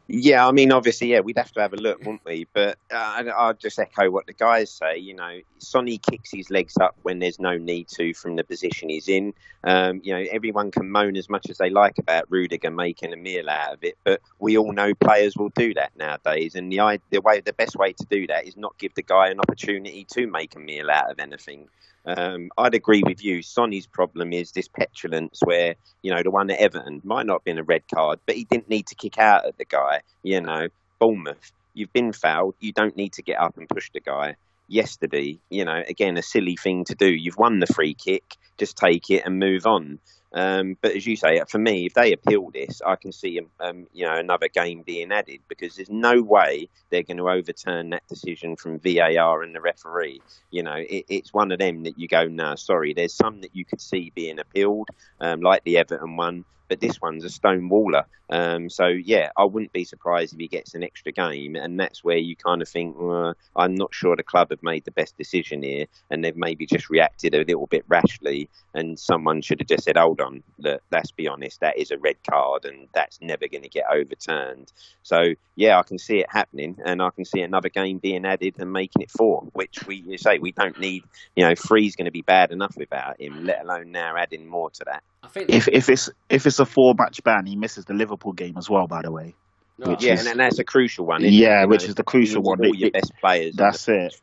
[0.09, 2.49] Yeah, I mean, obviously, yeah, we'd have to have a look, wouldn't we?
[2.53, 4.99] But uh, I'll just echo what the guys say.
[4.99, 8.89] You know, Sonny kicks his legs up when there's no need to from the position
[8.89, 9.33] he's in.
[9.63, 13.17] Um, you know, everyone can moan as much as they like about Rudiger making a
[13.17, 16.55] meal out of it, but we all know players will do that nowadays.
[16.55, 19.29] And the the way, the best way to do that is not give the guy
[19.29, 21.69] an opportunity to make a meal out of anything.
[22.07, 23.43] Um, I'd agree with you.
[23.43, 27.45] Sonny's problem is this petulance where, you know, the one at Everton might not have
[27.45, 30.01] been a red card, but he didn't need to kick out at the guy.
[30.23, 30.69] You know,
[30.99, 32.55] Bournemouth, you've been fouled.
[32.59, 34.37] You don't need to get up and push the guy.
[34.71, 37.09] Yesterday, you know, again, a silly thing to do.
[37.09, 39.99] You've won the free kick, just take it and move on.
[40.33, 43.89] Um, but as you say, for me, if they appeal this, I can see um,
[43.93, 48.07] you know another game being added because there's no way they're going to overturn that
[48.07, 50.23] decision from VAR and the referee.
[50.53, 52.95] You know, it, it's one of them that you go, no, sorry.
[52.95, 54.89] There's some that you could see being appealed,
[55.21, 58.07] um, like the Everton one but this one's a stone waller.
[58.31, 62.05] Um, so yeah, I wouldn't be surprised if he gets an extra game, and that's
[62.05, 65.19] where you kind of think, well, I'm not sure the club have made the best
[65.19, 69.67] decision here, and they've maybe just reacted a little bit rashly, and someone should have
[69.67, 73.21] just said, hold on, look, let's be honest, that is a red card, and that's
[73.21, 74.73] never going to get overturned.
[75.03, 78.55] So yeah, I can see it happening, and I can see another game being added
[78.61, 81.03] and making it four, which we you say we don't need.
[81.35, 84.71] You know, three's going to be bad enough without him, let alone now adding more
[84.71, 85.03] to that.
[85.23, 88.33] I think if if it's if it's a four match ban, he misses the Liverpool
[88.33, 88.87] game as well.
[88.87, 89.35] By the way.
[89.79, 91.23] yeah, is, and that's a crucial one.
[91.23, 91.69] yeah, it?
[91.69, 92.61] which is the crucial one.
[92.61, 93.55] All your best players.
[93.55, 94.15] That's it.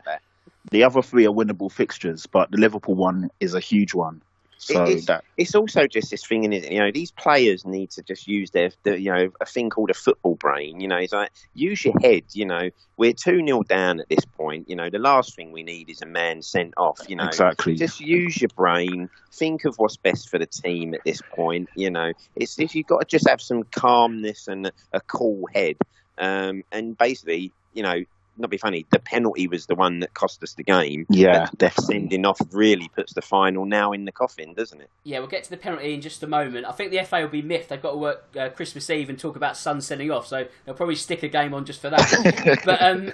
[0.70, 4.22] The other three are winnable fixtures, but the Liverpool one is a huge one.
[4.58, 8.02] So it's, that it's also just this thing, is You know, these players need to
[8.02, 10.80] just use their, the, you know, a thing called a football brain.
[10.80, 12.24] You know, it's like use your head.
[12.32, 14.70] You know, we're two 0 down at this point.
[14.70, 17.00] You know, the last thing we need is a man sent off.
[17.08, 17.76] You know, exactly.
[17.76, 19.10] Just use your brain.
[19.32, 21.70] Think of what's best for the team at this point.
[21.76, 25.48] You know, it's if you've got to just have some calmness and a, a cool
[25.54, 25.78] head.
[26.18, 28.04] Um, and basically, you know,
[28.38, 31.06] not be funny, the penalty was the one that cost us the game.
[31.10, 31.96] Yeah, definitely.
[31.96, 34.90] Sending off really puts the final now in the coffin, doesn't it?
[35.04, 36.66] Yeah, we'll get to the penalty in just a moment.
[36.66, 37.70] I think the FA will be miffed.
[37.70, 40.76] They've got to work uh, Christmas Eve and talk about Son sending off, so they'll
[40.76, 42.62] probably stick a game on just for that.
[42.66, 43.12] but um,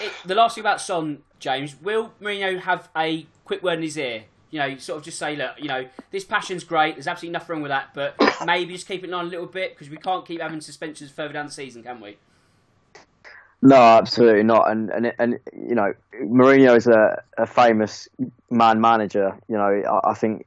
[0.00, 3.96] it, the last thing about Son, James, will Mourinho have a quick word in his
[3.96, 4.24] ear?
[4.50, 6.94] You know, sort of just say, look, you know, this passion's great.
[6.94, 8.14] There's absolutely nothing wrong with that, but
[8.46, 11.32] maybe just keep it on a little bit because we can't keep having suspensions further
[11.32, 12.16] down the season, can we?
[13.62, 14.70] No, absolutely not.
[14.70, 18.08] And and and you know, Mourinho is a, a famous
[18.50, 19.38] man manager.
[19.48, 20.46] You know, I, I, think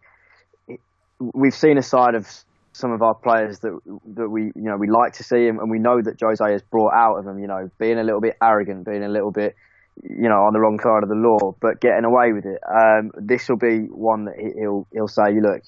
[1.20, 2.28] we've seen a side of
[2.74, 3.80] some of our players that
[4.16, 6.62] that we you know we like to see, and, and we know that Jose has
[6.62, 7.40] brought out of them.
[7.40, 9.56] You know, being a little bit arrogant, being a little bit
[10.04, 12.62] you know on the wrong side of the law, but getting away with it.
[12.70, 15.64] Um, this will be one that he'll he'll say, "Look,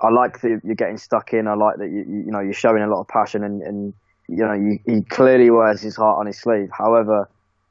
[0.00, 1.48] I like that you're getting stuck in.
[1.48, 3.94] I like that you you know you're showing a lot of passion and." and
[4.30, 6.70] you know, you, he clearly wears his heart on his sleeve.
[6.72, 7.28] However,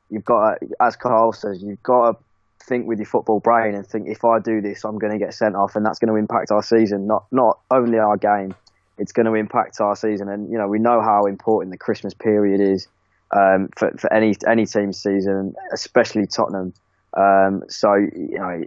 [0.10, 2.18] you've got, to, as Carl says, you've got to
[2.66, 5.34] think with your football brain and think if I do this, I'm going to get
[5.34, 8.54] sent off, and that's going to impact our season, not not only our game.
[8.98, 12.14] It's going to impact our season, and you know we know how important the Christmas
[12.14, 12.88] period is
[13.36, 16.74] um, for for any any team's season, especially Tottenham.
[17.16, 18.64] Um, so you know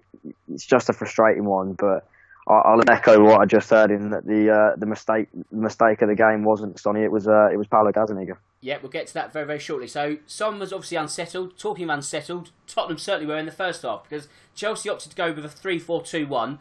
[0.53, 2.07] it's just a frustrating one, but
[2.49, 6.09] I'll echo what I just heard in that the uh, the mistake the mistake of
[6.09, 7.03] the game wasn't Sonny.
[7.03, 8.37] It was uh, it was Paulo Gazzaniga.
[8.61, 9.87] Yeah, we'll get to that very very shortly.
[9.87, 11.57] So Son was obviously unsettled.
[11.57, 15.33] Talking of unsettled, Tottenham certainly were in the first half because Chelsea opted to go
[15.33, 16.59] with a 3-4-2-1.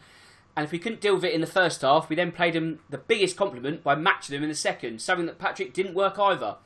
[0.55, 2.79] And if we couldn't deal with it in the first half, we then played them
[2.89, 6.57] the biggest compliment by matching them in the second, something that Patrick didn't work either.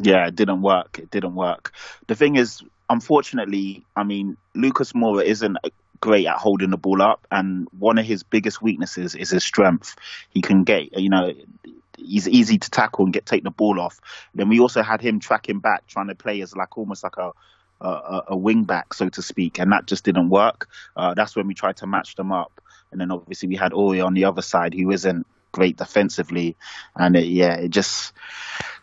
[0.00, 0.98] Yeah, it didn't work.
[0.98, 1.72] It didn't work.
[2.06, 5.56] The thing is, unfortunately, I mean, Lucas Moura isn't
[6.02, 9.96] great at holding the ball up, and one of his biggest weaknesses is his strength.
[10.30, 11.32] He can get, you know,
[11.96, 14.00] he's easy to tackle and get take the ball off.
[14.34, 17.30] Then we also had him tracking back, trying to play as like almost like a
[17.80, 20.68] a, a wing back, so to speak, and that just didn't work.
[20.96, 22.60] Uh, that's when we tried to match them up,
[22.90, 26.56] and then obviously we had Ori on the other side, who isn't great defensively,
[26.96, 28.12] and it, yeah, it just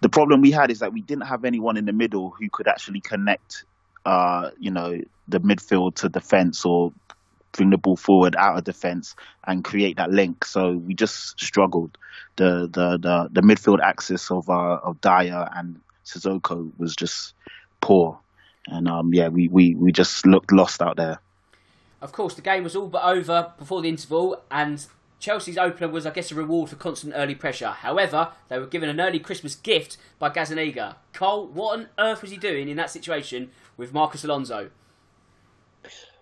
[0.01, 2.67] the problem we had is that we didn't have anyone in the middle who could
[2.67, 3.65] actually connect,
[4.05, 6.91] uh, you know, the midfield to defense or
[7.51, 10.45] bring the ball forward out of defence and create that link.
[10.45, 11.97] So we just struggled.
[12.35, 17.33] The the the, the midfield axis of uh, of Dier and Sissoko was just
[17.81, 18.19] poor,
[18.67, 21.19] and um, yeah, we, we, we just looked lost out there.
[22.01, 24.85] Of course, the game was all but over before the interval, and
[25.19, 27.69] Chelsea's opener was, I guess, a reward for constant early pressure.
[27.69, 30.95] However, they were given an early Christmas gift by Gazzaniga.
[31.13, 34.69] Cole, what on earth was he doing in that situation with Marcos Alonso?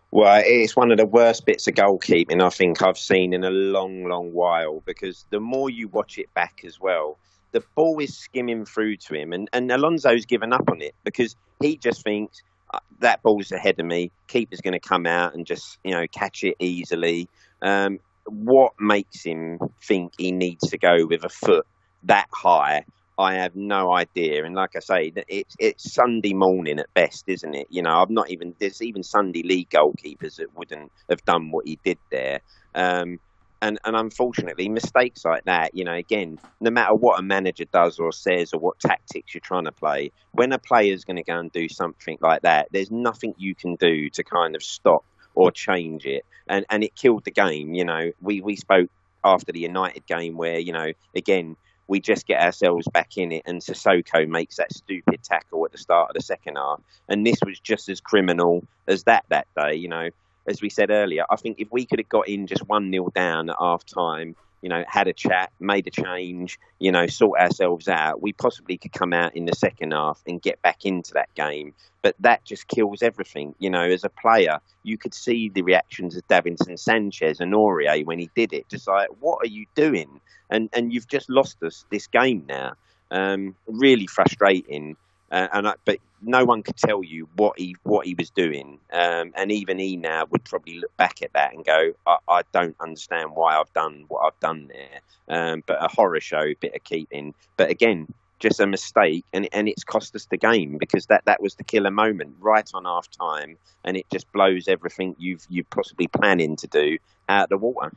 [0.10, 3.50] Well, it's one of the worst bits of goalkeeping I think I've seen in a
[3.50, 7.20] long, long while because the more you watch it back as well,
[7.52, 11.36] the ball is skimming through to him, and, and Alonso's given up on it because
[11.62, 12.42] he just thinks
[12.74, 14.12] uh, that ball's ahead of me.
[14.28, 17.30] Keeper's going to come out and just you know catch it easily.
[17.62, 21.66] Um, what makes him think he needs to go with a foot
[22.04, 22.84] that high
[23.18, 24.46] I have no idea.
[24.46, 27.68] And like I say, it's it's Sunday morning at best, isn't it?
[27.70, 31.66] You know, I'm not even there's even Sunday league goalkeepers that wouldn't have done what
[31.66, 32.42] he did there.
[32.76, 33.20] Um,
[33.60, 37.98] and and unfortunately, mistakes like that, you know, again, no matter what a manager does
[37.98, 41.40] or says or what tactics you're trying to play, when a player's going to go
[41.40, 45.04] and do something like that, there's nothing you can do to kind of stop
[45.38, 46.26] or change it.
[46.50, 47.74] And and it killed the game.
[47.74, 48.90] You know, we we spoke
[49.24, 51.56] after the United game where you know again
[51.88, 55.78] we just get ourselves back in it, and Sissoko makes that stupid tackle at the
[55.78, 56.82] start of the second half.
[57.08, 59.76] And this was just as criminal as that that day.
[59.76, 60.10] You know,
[60.48, 63.10] as we said earlier, I think if we could have got in just one nil
[63.16, 67.40] down at half time, you know, had a chat, made a change, you know, sort
[67.40, 71.14] ourselves out, we possibly could come out in the second half and get back into
[71.14, 71.74] that game.
[72.02, 73.54] But that just kills everything.
[73.60, 78.06] You know, as a player, you could see the reactions of Davinson Sanchez and Aurier
[78.06, 78.70] when he did it.
[78.70, 80.22] Just like, what are you doing?
[80.50, 82.74] And and you've just lost us this game now.
[83.12, 84.96] Um, really frustrating.
[85.32, 88.80] Uh, and I, but no one could tell you what he what he was doing,
[88.92, 92.42] um, and even he now would probably look back at that and go, I, I
[92.54, 95.02] don't understand why I've done what I've done there.
[95.30, 97.34] Um, but a horror show, bit of keeping.
[97.58, 98.08] But again,
[98.40, 101.64] just a mistake, and and it's cost us the game because that, that was the
[101.64, 106.56] killer moment right on half time, and it just blows everything you've you possibly planning
[106.58, 107.92] to do out of the water.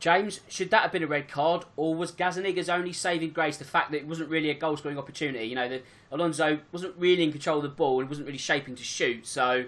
[0.00, 3.64] James, should that have been a red card, or was Gazzaniga's only saving grace the
[3.64, 5.44] fact that it wasn't really a goal scoring opportunity?
[5.44, 8.74] You know, that Alonso wasn't really in control of the ball and wasn't really shaping
[8.76, 9.66] to shoot, so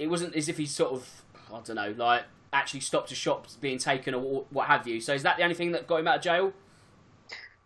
[0.00, 3.54] it wasn't as if he sort of, I don't know, like actually stopped a shot
[3.60, 5.00] being taken or what have you.
[5.00, 6.52] So is that the only thing that got him out of jail?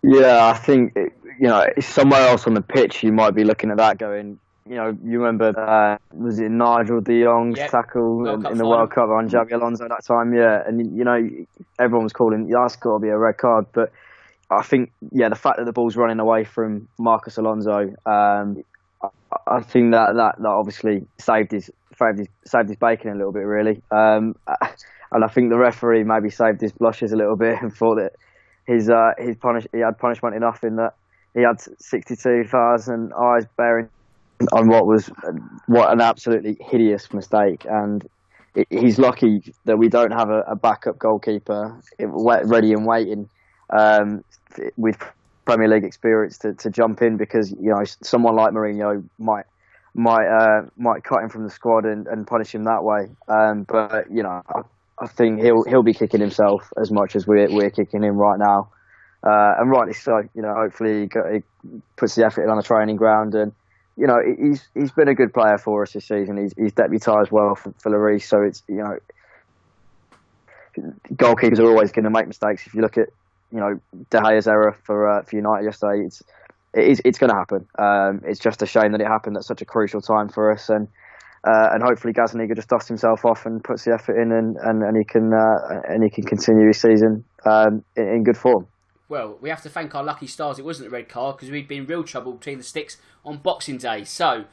[0.02, 3.78] Yeah, I think you know somewhere else on the pitch you might be looking at
[3.78, 4.38] that going,
[4.70, 7.72] you know, you remember uh, was it Nigel De Jong's yep.
[7.72, 10.32] tackle in, in, the World Cup on Xabi Alonso that time?
[10.32, 11.28] Yeah, and you know
[11.80, 13.90] everyone was calling that's got to be a red card, but
[14.48, 18.62] I think yeah the fact that the ball's running away from Marcos Alonso, um,
[19.02, 19.08] I,
[19.48, 23.32] I, think that, that that obviously saved his saved his saved his bacon a little
[23.32, 24.36] bit really, um,
[25.10, 28.12] and I think the referee maybe saved his blushes a little bit and thought that
[28.68, 30.94] his uh, his punish he had punishment enough in that
[31.34, 33.88] he had 62,000 eyes bearing
[34.52, 35.10] on what was
[35.66, 38.06] what an absolutely hideous mistake, and
[38.54, 43.28] it, he's lucky that we don't have a, a backup goalkeeper ready and waiting
[43.70, 44.24] um,
[44.76, 44.96] with
[45.44, 49.44] Premier League experience to, to jump in because you know someone like Mourinho might
[49.94, 53.08] might uh, might cut him from the squad and, and punish him that way.
[53.28, 54.42] Um, but you know,
[54.98, 58.38] I, think he'll he'll be kicking himself as much as we're we're kicking him right
[58.38, 58.70] now,
[59.24, 60.22] uh, and rightly so.
[60.34, 61.42] You know, hopefully he,
[61.96, 63.52] puts the effort on the training ground and
[64.00, 66.38] you know, he's he's been a good player for us this season.
[66.38, 68.96] He's he's deputised well for, for Lloris, so it's you know,
[71.12, 72.66] goalkeepers are always going to make mistakes.
[72.66, 73.08] If you look at
[73.52, 73.78] you know
[74.08, 76.22] De Gea's error for uh, for United yesterday, it's
[76.72, 77.66] it is, it's going to happen.
[77.78, 80.70] Um, it's just a shame that it happened at such a crucial time for us,
[80.70, 80.88] and
[81.44, 84.82] uh, and hopefully Gazzaniga just dusts himself off and puts the effort in, and, and,
[84.82, 88.66] and he can uh, and he can continue his season um, in, in, good form.
[89.10, 90.58] Well, we have to thank our lucky stars.
[90.58, 93.38] It wasn't a red card because we'd been in real trouble between the sticks on
[93.38, 94.04] Boxing Day.
[94.04, 94.46] So.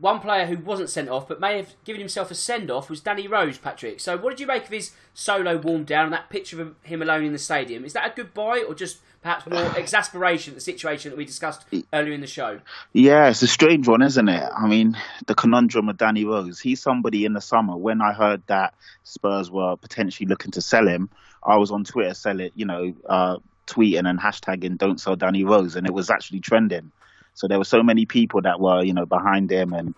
[0.00, 3.00] One player who wasn't sent off but may have given himself a send off was
[3.00, 3.98] Danny Rose, Patrick.
[3.98, 7.02] So, what did you make of his solo warm down and that picture of him
[7.02, 7.84] alone in the stadium?
[7.84, 11.64] Is that a goodbye or just perhaps more exasperation at the situation that we discussed
[11.92, 12.60] earlier in the show.
[12.92, 14.50] Yeah, it's a strange one, isn't it?
[14.56, 14.96] I mean,
[15.26, 16.60] the conundrum of Danny Rose.
[16.60, 20.86] He's somebody in the summer when I heard that Spurs were potentially looking to sell
[20.86, 21.10] him.
[21.42, 23.36] I was on Twitter, sell it, you know, uh,
[23.68, 26.90] tweeting and hashtagging "Don't sell Danny Rose," and it was actually trending.
[27.34, 29.94] So there were so many people that were, you know, behind him, and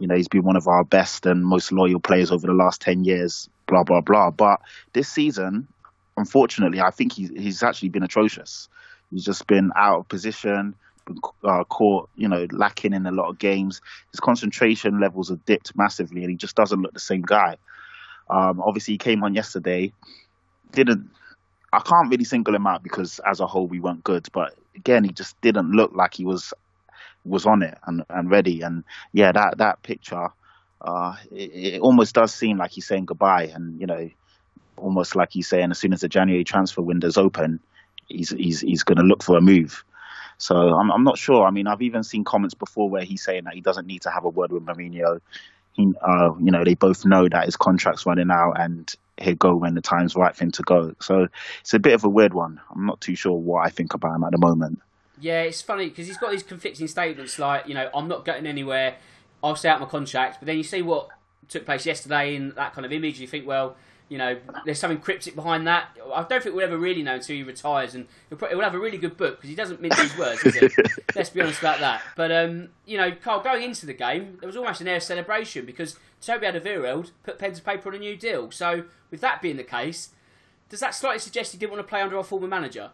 [0.00, 2.80] you know, he's been one of our best and most loyal players over the last
[2.80, 3.48] ten years.
[3.66, 4.30] Blah blah blah.
[4.30, 4.60] But
[4.92, 5.68] this season,
[6.16, 8.68] unfortunately, I think he's, he's actually been atrocious.
[9.10, 10.74] He's just been out of position,
[11.06, 13.80] been uh, caught, you know, lacking in a lot of games.
[14.10, 17.56] His concentration levels have dipped massively, and he just doesn't look the same guy.
[18.28, 19.92] Um, obviously, he came on yesterday.
[20.72, 21.10] Didn't
[21.72, 25.04] I can't really single him out because as a whole we weren't good, but again,
[25.04, 26.52] he just didn't look like he was
[27.24, 28.62] was on it and, and ready.
[28.62, 30.28] And yeah, that that picture,
[30.80, 33.50] uh, it, it, almost does seem like he's saying goodbye.
[33.54, 34.10] And you know,
[34.76, 37.60] almost like he's saying as soon as the January transfer window's open,
[38.08, 39.84] he's he's he's going to look for a move.
[40.38, 41.44] So I'm I'm not sure.
[41.44, 44.10] I mean, I've even seen comments before where he's saying that he doesn't need to
[44.10, 45.20] have a word with Mourinho.
[45.80, 49.80] You know, they both know that his contract's running out and he'll go when the
[49.80, 50.94] time's right for him to go.
[51.00, 51.28] So
[51.60, 52.60] it's a bit of a weird one.
[52.74, 54.80] I'm not too sure what I think about him at the moment.
[55.20, 58.46] Yeah, it's funny because he's got these conflicting statements like, you know, I'm not getting
[58.46, 58.96] anywhere.
[59.42, 60.38] I'll stay out my contract.
[60.40, 61.08] But then you see what
[61.48, 63.20] took place yesterday in that kind of image.
[63.20, 63.76] You think, well,
[64.10, 65.96] you know, there's something cryptic behind that.
[66.12, 68.74] I don't think we'll ever really know until he retires, and he'll, probably, he'll have
[68.74, 70.44] a really good book because he doesn't mince his words.
[71.14, 72.02] Let's be honest about that.
[72.16, 75.04] But um, you know, Carl, going into the game, there was almost an air of
[75.04, 78.50] celebration because Toby Alderweireld put pen to paper on a new deal.
[78.50, 78.82] So,
[79.12, 80.10] with that being the case,
[80.68, 82.90] does that slightly suggest he didn't want to play under our former manager?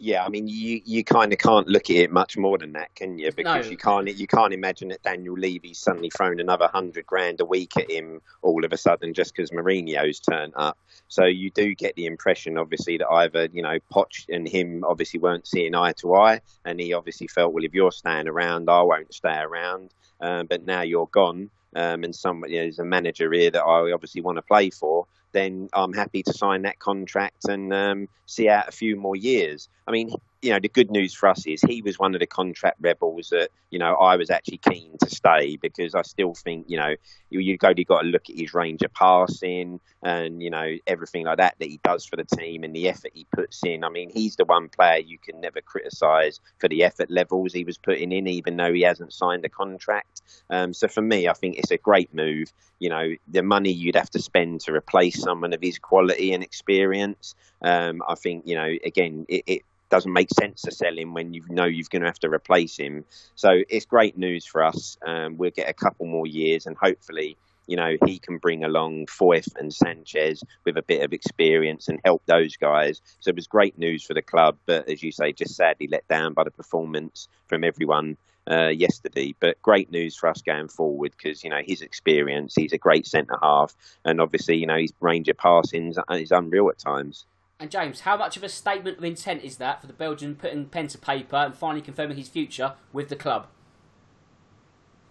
[0.00, 2.94] Yeah, I mean, you, you kind of can't look at it much more than that,
[2.94, 3.30] can you?
[3.32, 3.70] Because no.
[3.70, 7.76] you can't you can't imagine that Daniel Levy's suddenly thrown another hundred grand a week
[7.76, 10.78] at him all of a sudden just because Mourinho's turned up.
[11.08, 15.20] So you do get the impression, obviously, that either you know Poch and him obviously
[15.20, 18.80] weren't seeing eye to eye, and he obviously felt, well, if you're staying around, I
[18.82, 19.92] won't stay around.
[20.22, 23.62] Um, but now you're gone, um, and somebody you know, there's a manager here that
[23.62, 28.08] I obviously want to play for then I'm happy to sign that contract and um,
[28.26, 29.68] see out a few more years.
[29.86, 30.12] I mean,
[30.42, 33.28] you know, the good news for us is he was one of the contract rebels
[33.28, 36.94] that, you know, I was actually keen to stay because I still think, you know,
[37.28, 41.26] you, you've only got to look at his range of passing and, you know, everything
[41.26, 43.84] like that that he does for the team and the effort he puts in.
[43.84, 47.64] I mean, he's the one player you can never criticise for the effort levels he
[47.64, 50.22] was putting in, even though he hasn't signed a contract.
[50.48, 52.50] Um, so for me, I think it's a great move.
[52.78, 56.42] You know, the money you'd have to spend to replace someone of his quality and
[56.42, 57.34] experience.
[57.60, 61.34] Um, I think, you know, again, it, it doesn't make sense to sell him when
[61.34, 63.04] you know you're going to have to replace him.
[63.34, 64.96] So it's great news for us.
[65.06, 67.36] Um, we'll get a couple more years, and hopefully,
[67.66, 72.00] you know, he can bring along Foyth and Sanchez with a bit of experience and
[72.04, 73.02] help those guys.
[73.18, 76.06] So it was great news for the club, but as you say, just sadly let
[76.08, 78.16] down by the performance from everyone.
[78.50, 82.54] Uh, yesterday, but great news for us going forward because you know his experience.
[82.54, 86.70] He's a great centre half, and obviously you know his range of passing is unreal
[86.70, 87.26] at times.
[87.60, 90.64] And James, how much of a statement of intent is that for the Belgian putting
[90.64, 93.48] pen to paper and finally confirming his future with the club?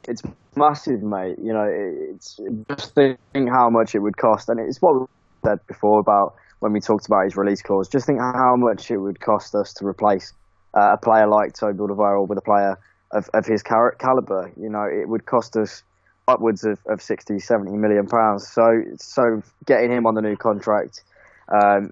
[0.07, 0.23] It's
[0.55, 1.35] massive, mate.
[1.37, 3.19] You know, it's just think
[3.49, 5.05] how much it would cost, and it's what we
[5.45, 7.87] said before about when we talked about his release clause.
[7.87, 10.33] Just think how much it would cost us to replace
[10.75, 12.79] uh, a player like Toby Alderweireld with a player
[13.11, 14.51] of, of his caliber.
[14.59, 15.83] You know, it would cost us
[16.27, 18.47] upwards of, of 60, 70 million pounds.
[18.47, 18.63] So,
[18.97, 21.03] so getting him on the new contract,
[21.51, 21.91] um,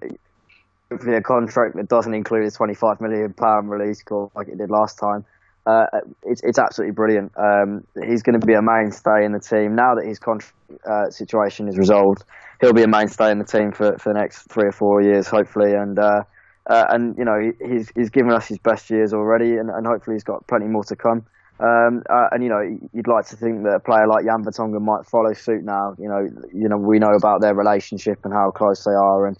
[0.90, 4.70] hopefully a contract that doesn't include a 25 million pound release clause like it did
[4.70, 5.24] last time.
[5.66, 5.84] Uh,
[6.24, 7.30] it's, it's absolutely brilliant.
[7.36, 10.54] Um, he's going to be a mainstay in the team now that his contract
[10.88, 12.24] uh, situation is resolved.
[12.60, 15.26] He'll be a mainstay in the team for, for the next three or four years,
[15.26, 15.74] hopefully.
[15.74, 16.22] And uh,
[16.68, 20.14] uh and you know he's he's given us his best years already, and, and hopefully
[20.14, 21.26] he's got plenty more to come.
[21.60, 22.62] Um, uh, and you know,
[22.92, 25.94] you'd like to think that a player like Jan Vertonghen might follow suit now.
[25.98, 29.36] You know, you know, we know about their relationship and how close they are, and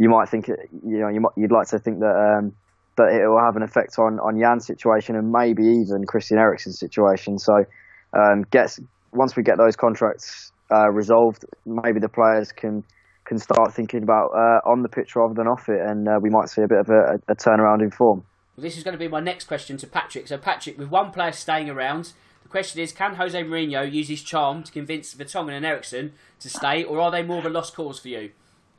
[0.00, 2.54] you might think, you know, you might, you'd like to think that um,
[2.96, 6.78] that it will have an effect on on Jan's situation and maybe even Christian Eriksen's
[6.78, 7.38] situation.
[7.38, 7.66] So,
[8.14, 8.80] um, gets
[9.12, 12.82] once we get those contracts uh, resolved, maybe the players can
[13.26, 16.30] can start thinking about uh, on the pitch rather than off it, and uh, we
[16.30, 18.24] might see a bit of a, a turnaround in form.
[18.56, 20.28] Well, this is going to be my next question to Patrick.
[20.28, 24.22] So, Patrick, with one player staying around, the question is: Can Jose Mourinho use his
[24.22, 27.74] charm to convince Vertonghen and Eriksen to stay, or are they more of a lost
[27.74, 28.30] cause for you?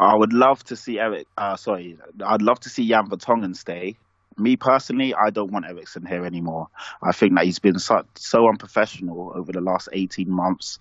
[0.02, 1.28] I would love to see Eric.
[1.38, 1.96] Uh, sorry,
[2.26, 3.96] I'd love to see Jan Vertonghen stay.
[4.36, 6.70] Me personally, I don't want Eriksen here anymore.
[7.04, 10.80] I think that he's been so, so unprofessional over the last 18 months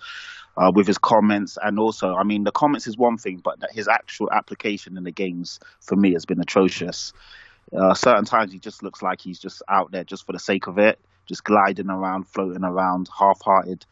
[0.56, 1.58] uh, with his comments.
[1.62, 5.12] And also, I mean, the comments is one thing, but his actual application in the
[5.12, 7.12] games for me has been atrocious.
[7.76, 10.66] Uh, certain times he just looks like he's just out there just for the sake
[10.66, 13.84] of it, just gliding around, floating around, half-hearted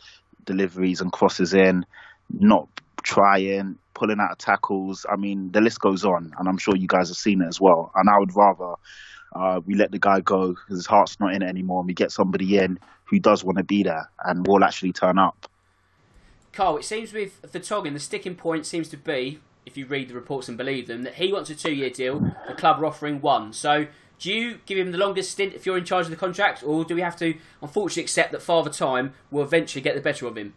[0.46, 1.84] deliveries and crosses in,
[2.30, 2.66] not
[3.02, 5.04] trying, pulling out of tackles.
[5.10, 7.60] I mean, the list goes on, and I'm sure you guys have seen it as
[7.60, 7.90] well.
[7.94, 8.74] And I would rather
[9.34, 12.12] uh, we let the guy go his heart's not in it anymore, and we get
[12.12, 15.50] somebody in who does want to be there and will actually turn up.
[16.52, 20.14] Carl, it seems with Vertonghen, the sticking point seems to be, if you read the
[20.14, 22.20] reports and believe them, that he wants a two-year deal.
[22.46, 23.52] The club are offering one.
[23.52, 23.86] So,
[24.18, 26.84] do you give him the longest stint if you're in charge of the contract, or
[26.84, 30.36] do we have to, unfortunately, accept that Father Time will eventually get the better of
[30.36, 30.54] him?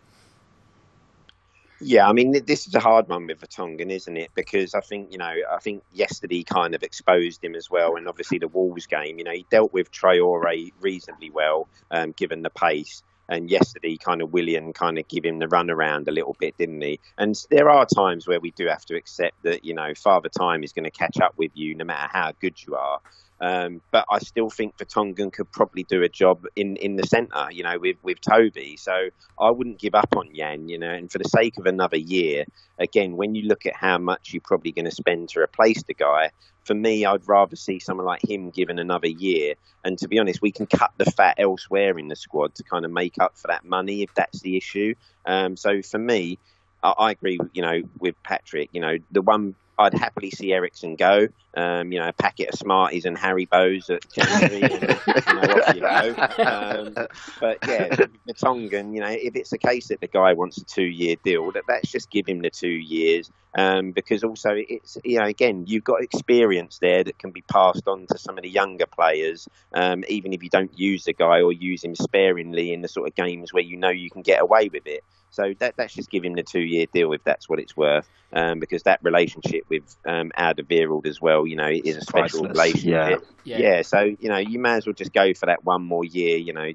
[1.84, 4.30] Yeah, I mean, this is a hard one with Vertonghen, isn't it?
[4.36, 7.96] Because I think, you know, I think yesterday kind of exposed him as well.
[7.96, 12.44] And obviously the Wolves game, you know, he dealt with Traore reasonably well, um, given
[12.44, 13.02] the pace.
[13.30, 16.82] And yesterday, kind of Willian kind of give him the runaround a little bit, didn't
[16.82, 17.00] he?
[17.18, 20.64] And there are times where we do have to accept that, you know, Father Time
[20.64, 23.00] is going to catch up with you no matter how good you are.
[23.42, 27.48] Um, but I still think Vertonghen could probably do a job in, in the centre,
[27.52, 28.78] you know, with, with Toby.
[28.78, 31.98] So I wouldn't give up on Jan, you know, and for the sake of another
[31.98, 32.46] year,
[32.78, 35.96] again, when you look at how much you're probably going to spend to replace the
[35.96, 36.30] guy,
[36.66, 39.56] for me, I'd rather see someone like him given another year.
[39.84, 42.86] And to be honest, we can cut the fat elsewhere in the squad to kind
[42.86, 44.94] of make up for that money if that's the issue.
[45.26, 46.38] Um, so for me,
[46.84, 48.70] I, I agree, you know, with Patrick.
[48.74, 51.28] You know, the one I'd happily see Eriksen go.
[51.54, 54.80] Um, you know, a packet of Smarties and Haribos at January, you
[55.34, 56.16] know, off you go.
[56.42, 57.08] Um,
[57.42, 57.96] but yeah,
[58.28, 61.64] Vertonghen, you know, if it's the case that the guy wants a two-year deal, that
[61.68, 63.30] let's just give him the two years.
[63.54, 67.86] Um, because also it's you know again you've got experience there that can be passed
[67.86, 71.42] on to some of the younger players, um, even if you don't use the guy
[71.42, 74.42] or use him sparingly in the sort of games where you know you can get
[74.42, 75.04] away with it.
[75.32, 78.60] So that, that's just give him the two-year deal if that's what it's worth, um,
[78.60, 83.26] because that relationship with um, Alderweireld as well, you know, is a special Priceless, relationship.
[83.46, 83.58] yeah.
[83.58, 86.38] yeah, so you know, you may as well just go for that one more year.
[86.38, 86.74] You know,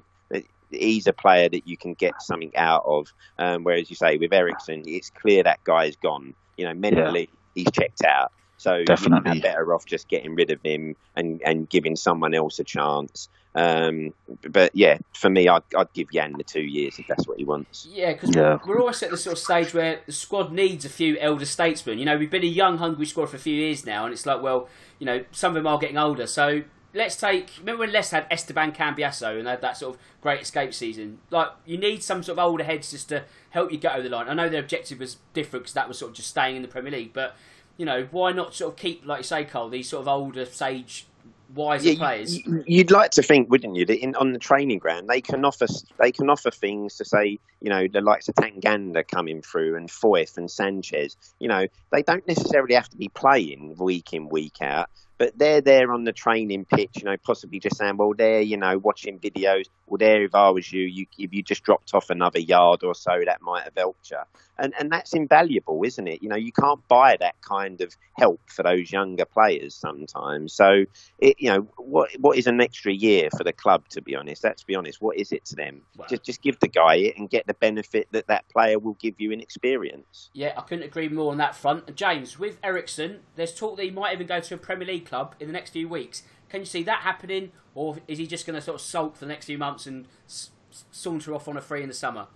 [0.71, 3.13] he's a player that you can get something out of.
[3.37, 6.33] Um, whereas you say with Eriksen, it's clear that guy's gone.
[6.57, 8.31] You know, mentally he's checked out.
[8.57, 9.33] So Definitely.
[9.33, 13.29] you're better off just getting rid of him and, and giving someone else a chance.
[13.57, 14.13] Um,
[14.51, 17.43] but yeah, for me, I'd, I'd give Jan the two years if that's what he
[17.45, 17.87] wants.
[17.91, 18.59] Yeah, because Yeah.
[18.65, 21.45] we're, we're always at the sort of stage where the squad needs a few elder
[21.45, 21.97] statesmen.
[21.97, 24.25] You know, we've been a young, hungry squad for a few years now, and it's
[24.25, 26.27] like, well, you know, some of them are getting older.
[26.27, 26.61] So
[26.93, 27.51] let's take.
[27.59, 31.17] Remember when Les had Esteban Cambiasso and they had that sort of great escape season?
[31.31, 34.09] Like, you need some sort of older heads just to help you get over the
[34.15, 34.29] line.
[34.29, 36.67] I know their objective was different because that was sort of just staying in the
[36.67, 37.35] Premier League, but
[37.77, 40.45] you know, why not sort of keep, like you say, Cole, these sort of older,
[40.45, 41.05] sage,
[41.53, 42.45] wiser Yeah, players?
[42.45, 45.43] you- you'd like to think, wouldn't you, that in, on the training ground they can
[45.45, 45.67] offer
[45.99, 49.89] they can offer things to say, you know, the likes of Tanganga coming through and
[49.89, 51.15] Foyth and Sanchez.
[51.39, 55.61] You know, they don't necessarily have to be playing week in week out, but they're
[55.61, 56.97] there on the training pitch.
[56.97, 59.65] You know, possibly just saying, well, there, you know, watching videos.
[59.85, 62.93] Well, there, if I was you, you if you just dropped off another yard or
[62.93, 64.17] so, that might have helped you.
[64.59, 66.21] And and that's invaluable, isn't it?
[66.23, 70.53] You know, you can't buy that kind of help for those younger players sometimes.
[70.53, 70.85] So
[71.19, 73.87] it, you know, what what is an extra year for the club?
[73.89, 75.01] To be honest, let's be honest.
[75.01, 75.81] What is it to them?
[75.95, 78.97] Well- Just just give the guy it and get the benefit that that player will
[78.99, 80.29] give you in experience.
[80.33, 81.95] Yeah, I couldn't agree more on that front.
[81.95, 85.35] James, with Eriksen, there's talk that he might even go to a Premier League club
[85.39, 86.23] in the next few weeks.
[86.49, 89.25] Can you see that happening, or is he just going to sort of sulk for
[89.25, 90.51] the next few months and s-
[90.91, 92.27] saunter off on a free in the summer?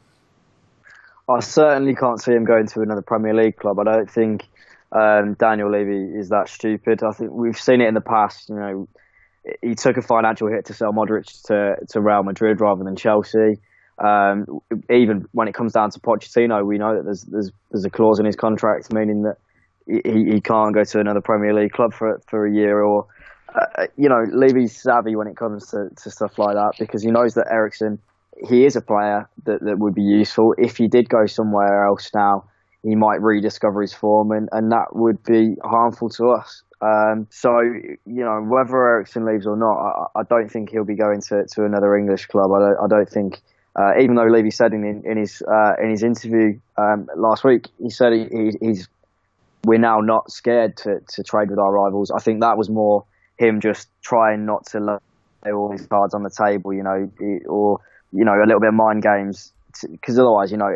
[1.30, 3.80] I certainly can't see him going to another Premier League club.
[3.80, 4.44] I don't think
[4.92, 7.04] um, Daniel Levy is that stupid.
[7.04, 8.50] I think we've seen it in the past.
[8.50, 8.88] You know,
[9.62, 13.60] he took a financial hit to sell Modric to, to Real Madrid rather than Chelsea.
[13.98, 17.90] Um, even when it comes down to Pochettino, we know that there's there's there's a
[17.90, 19.38] clause in his contract meaning that
[19.88, 23.08] he, he can't go to another Premier League club for for a year or.
[23.54, 27.12] Uh, you know, Levy's savvy when it comes to, to stuff like that because he
[27.12, 28.00] knows that Eriksen
[28.48, 30.56] he is a player that, that would be useful.
[30.58, 32.46] If he did go somewhere else now,
[32.84, 36.64] he might rediscover his form, and, and that would be harmful to us.
[36.82, 40.96] Um, so you know whether Eriksen leaves or not, I, I, don't think he'll be
[40.96, 42.50] going to, to another English club.
[42.52, 43.40] I don't, I don't think,
[43.80, 47.68] uh, even though Levy said in, in his uh, in his interview um, last week,
[47.78, 48.88] he said he, he's
[49.64, 52.12] we're now not scared to, to trade with our rivals.
[52.12, 53.05] I think that was more
[53.38, 57.12] him just trying not to lay all his cards on the table, you know,
[57.47, 57.80] or
[58.12, 59.51] you know a little bit of mind games,
[59.89, 60.72] because otherwise, you know,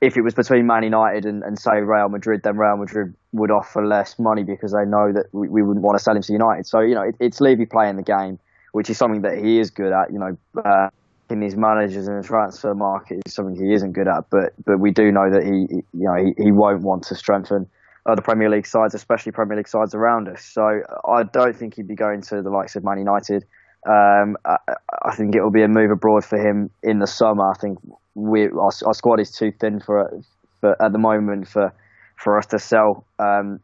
[0.00, 3.50] if it was between Man United and, and say Real Madrid, then Real Madrid would
[3.50, 6.32] offer less money because they know that we, we wouldn't want to sell him to
[6.32, 6.66] United.
[6.66, 8.38] So you know, it, it's Levy playing the game,
[8.72, 10.12] which is something that he is good at.
[10.12, 10.36] You know.
[10.64, 10.90] Uh,
[11.32, 14.30] in his managers in the transfer market is something he isn't good at.
[14.30, 17.68] But but we do know that he, you know he, he won't want to strengthen
[18.06, 20.44] other Premier League sides, especially Premier League sides around us.
[20.44, 23.44] So I don't think he'd be going to the likes of Man United.
[23.86, 24.56] Um, I,
[25.04, 27.50] I, think it will be a move abroad for him in the summer.
[27.50, 27.78] I think
[28.14, 30.22] we our, our squad is too thin for,
[30.60, 31.72] for at the moment for
[32.16, 33.58] for us to sell um,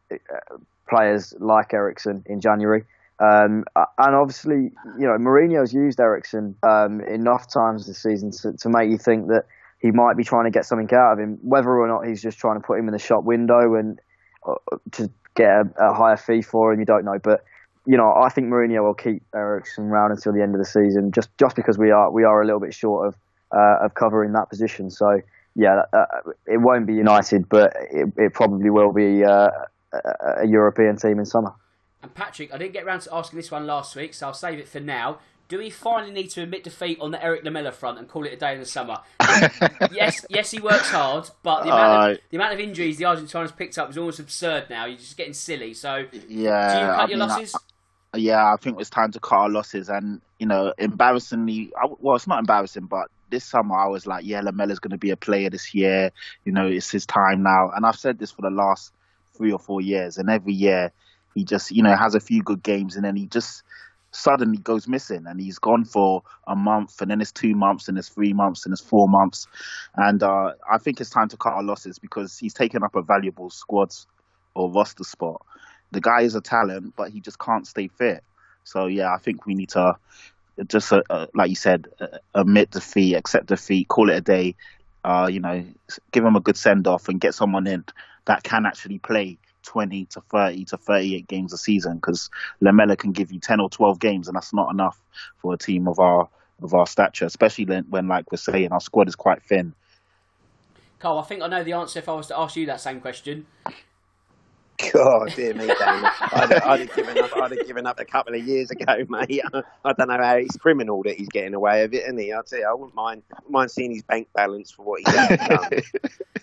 [0.88, 2.84] players like Eriksen in January.
[3.20, 8.68] Um, and obviously, you know, Mourinho's used Eriksen um, enough times this season to, to
[8.68, 9.44] make you think that
[9.80, 11.38] he might be trying to get something out of him.
[11.42, 14.00] Whether or not he's just trying to put him in the shop window and
[14.46, 14.54] uh,
[14.92, 17.18] to get a, a, higher fee for him, you don't know.
[17.22, 17.44] But
[17.86, 21.10] you know, I think Mourinho will keep Eriksen around until the end of the season,
[21.10, 23.16] just just because we are we are a little bit short of
[23.52, 24.90] uh, of covering that position.
[24.90, 25.20] So
[25.56, 26.04] yeah, uh,
[26.46, 29.50] it won't be United, but it, it probably will be uh,
[29.92, 31.52] a European team in summer.
[32.02, 34.58] And Patrick, I didn't get around to asking this one last week, so I'll save
[34.58, 35.18] it for now.
[35.48, 38.34] Do we finally need to admit defeat on the Erik Lamela front and call it
[38.34, 38.98] a day in the summer?
[39.90, 43.50] yes, yes, he works hard, but the amount, of, the amount of injuries the Argentines
[43.52, 44.84] picked up is almost absurd now.
[44.84, 45.72] You're just getting silly.
[45.72, 47.54] So, yeah, do you cut I your mean, losses?
[48.12, 49.88] I, yeah, I think it's time to cut our losses.
[49.88, 54.26] And you know, embarrassingly, I, well, it's not embarrassing, but this summer I was like,
[54.26, 56.10] yeah, Lamela's going to be a player this year.
[56.44, 57.70] You know, it's his time now.
[57.74, 58.92] And I've said this for the last
[59.34, 60.92] three or four years, and every year
[61.34, 63.62] he just, you know, has a few good games and then he just
[64.10, 67.98] suddenly goes missing and he's gone for a month and then it's two months and
[67.98, 69.46] it's three months and it's four months.
[69.94, 73.02] And uh, I think it's time to cut our losses because he's taken up a
[73.02, 73.92] valuable squad
[74.54, 75.42] or roster spot.
[75.90, 78.22] The guy is a talent, but he just can't stay fit.
[78.64, 79.96] So yeah, I think we need to
[80.66, 84.56] just, uh, uh, like you said, uh, admit defeat, accept defeat, call it a day.
[85.04, 85.64] Uh, you know,
[86.10, 87.84] give him a good send off and get someone in
[88.26, 92.30] that can actually play 20 to 30 to 38 games a season because
[92.62, 94.98] Lamela can give you 10 or 12 games, and that's not enough
[95.36, 96.28] for a team of our
[96.62, 99.74] of our stature, especially when, like we're saying, our squad is quite thin.
[100.98, 103.00] Carl, I think I know the answer if I was to ask you that same
[103.00, 103.46] question.
[104.92, 105.76] God, dear me, Dan.
[106.20, 107.36] I'd, I'd, have given up.
[107.36, 109.42] I'd have given up a couple of years ago, mate.
[109.84, 112.32] I don't know how it's criminal that he's getting away with it, isn't he?
[112.32, 115.14] I tell you, I wouldn't mind, wouldn't mind seeing his bank balance for what he's
[115.14, 115.82] done.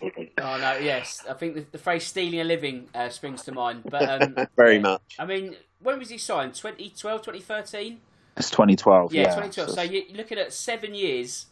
[0.01, 3.51] Um, oh no, yes, I think the, the phrase "stealing a living" uh, springs to
[3.51, 3.83] mind.
[3.89, 5.15] But um, very much.
[5.19, 6.53] I mean, when was he signed?
[6.55, 7.99] 2012, 2013?
[8.37, 9.13] It's 2012.
[9.13, 9.69] Yeah, yeah 2012.
[9.69, 11.47] So, so you're looking at seven years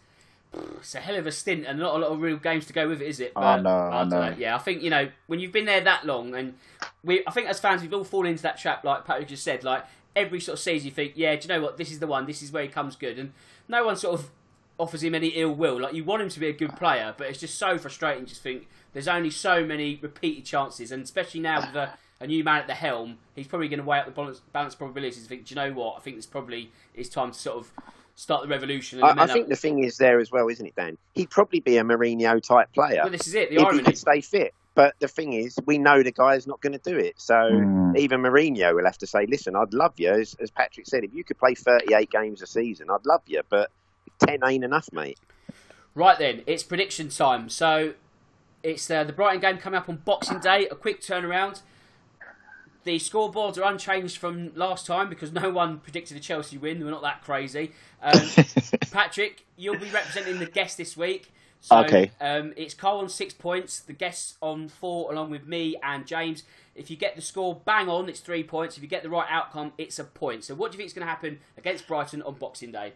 [0.79, 2.87] it's a hell of a stint and not a lot of real games to go
[2.87, 3.33] with it, is it?
[3.33, 4.29] But, I know, I, I know.
[4.29, 4.35] know.
[4.37, 6.55] Yeah, I think you know when you've been there that long, and
[7.03, 9.63] we, I think as fans we've all fallen into that trap, like Patrick just said.
[9.63, 11.77] Like every sort of season, you think, yeah, do you know what?
[11.77, 12.25] This is the one.
[12.25, 13.33] This is where he comes good, and
[13.67, 14.29] no one sort of
[14.77, 15.79] offers him any ill will.
[15.81, 18.25] Like you want him to be a good player, but it's just so frustrating.
[18.25, 22.43] Just think there's only so many repeated chances, and especially now with a, a new
[22.43, 25.19] man at the helm, he's probably going to weigh up the balance, balance probabilities.
[25.19, 25.97] And think, do you know what?
[25.97, 27.71] I think it's probably it's time to sort of
[28.15, 29.03] start the revolution.
[29.03, 30.97] I, I think the thing is there as well, isn't it, Dan?
[31.13, 33.01] He'd probably be a Mourinho type player.
[33.03, 33.49] Well, this is it.
[33.49, 33.79] The if irony.
[33.79, 34.53] he could stay fit.
[34.75, 37.21] But the thing is, we know the guy's not going to do it.
[37.21, 37.95] So mm.
[37.95, 41.13] even Mourinho will have to say, "Listen, I'd love you." As, as, Patrick said, if
[41.13, 43.41] you could play 38 games a season, I'd love you.
[43.49, 43.69] But
[44.19, 45.19] 10 ain't enough, mate.
[45.95, 47.49] Right then, it's prediction time.
[47.49, 47.93] So
[48.63, 50.67] it's uh, the Brighton game coming up on Boxing Day.
[50.67, 51.61] A quick turnaround.
[52.83, 56.83] The scoreboards are unchanged from last time because no one predicted a Chelsea win.
[56.83, 57.71] We're not that crazy.
[58.01, 58.19] Um,
[58.91, 61.31] Patrick, you'll be representing the guest this week.
[61.61, 62.11] So, okay.
[62.19, 66.43] Um, it's Carl on six points, the guests on four, along with me and James.
[66.75, 68.75] If you get the score bang on, it's three points.
[68.75, 70.43] If you get the right outcome, it's a point.
[70.43, 72.93] So, what do you think is going to happen against Brighton on Boxing Day?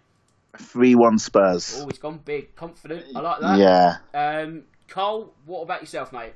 [0.57, 1.81] 3 1 Spurs.
[1.83, 2.55] Oh, it's gone big.
[2.55, 3.05] Confident.
[3.15, 3.59] I like that.
[3.59, 3.97] Yeah.
[4.13, 6.33] Um, Cole, what about yourself, mate?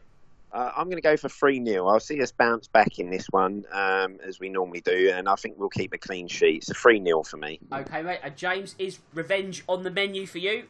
[0.54, 1.88] Uh, I'm going to go for 3 0.
[1.88, 5.36] I'll see us bounce back in this one, um, as we normally do, and I
[5.36, 6.58] think we'll keep a clean sheet.
[6.58, 7.60] It's a 3 0 for me.
[7.72, 8.20] Okay, mate.
[8.24, 10.66] Uh, James, is revenge on the menu for you?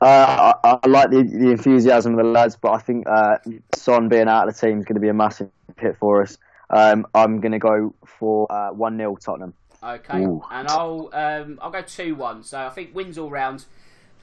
[0.00, 3.36] Uh, I, I, like the, the, enthusiasm of the lads, but I think uh,
[3.74, 6.36] Son being out of the team is going to be a massive hit for us.
[6.70, 9.54] Um, I'm going to go for uh, 1 0 Tottenham.
[9.84, 10.42] Okay, Ooh.
[10.50, 12.42] and I'll um, I'll go 2 1.
[12.44, 13.66] So I think wins all round.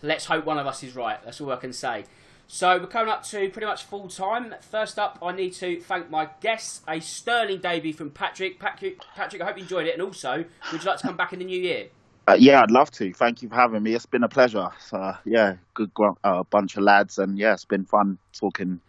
[0.02, 1.20] Let's hope one of us is right.
[1.24, 2.06] That's all I can say.
[2.48, 4.56] So we're coming up to pretty much full time.
[4.62, 6.82] First up, I need to thank my guests.
[6.88, 8.60] A sterling debut from Patrick.
[8.60, 9.94] Patrick, Patrick, I hope you enjoyed it.
[9.94, 11.88] And also, would you like to come back in the new year?
[12.28, 13.14] Uh, yeah, I'd love to.
[13.14, 13.94] Thank you for having me.
[13.94, 14.70] It's been a pleasure.
[14.80, 15.92] So, yeah, good
[16.24, 18.82] uh, bunch of lads, and yeah, it's been fun talking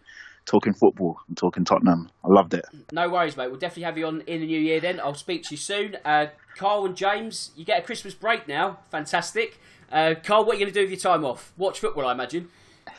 [0.45, 2.11] talking football and talking Tottenham.
[2.25, 2.64] I loved it.
[2.91, 3.49] No worries, mate.
[3.49, 4.81] We'll definitely have you on in the new year.
[4.81, 5.97] Then I'll speak to you soon.
[6.05, 6.27] Uh,
[6.57, 8.79] Carl and James, you get a Christmas break now.
[8.91, 9.59] Fantastic.
[9.91, 11.53] Uh, Carl, what are you going to do with your time off?
[11.57, 12.49] Watch football, I imagine.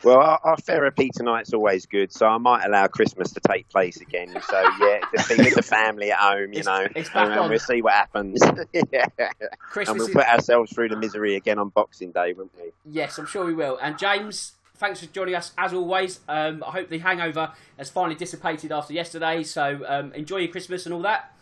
[0.02, 4.00] Well, our, our, therapy tonight's always good, so I might allow Christmas to take place
[4.00, 4.28] again.
[4.48, 7.50] So yeah, just be with the family at home, you it's, know, it's and, and
[7.50, 8.40] we'll see what happens.
[8.92, 9.06] yeah.
[9.58, 10.14] Christmas and we'll is...
[10.14, 12.70] put ourselves through the misery again on Boxing Day, won't we?
[12.84, 13.78] Yes, I'm sure we will.
[13.80, 16.20] And James, thanks for joining us as always.
[16.28, 19.42] Um, I hope the hangover has finally dissipated after yesterday.
[19.42, 21.32] So um, enjoy your Christmas and all that.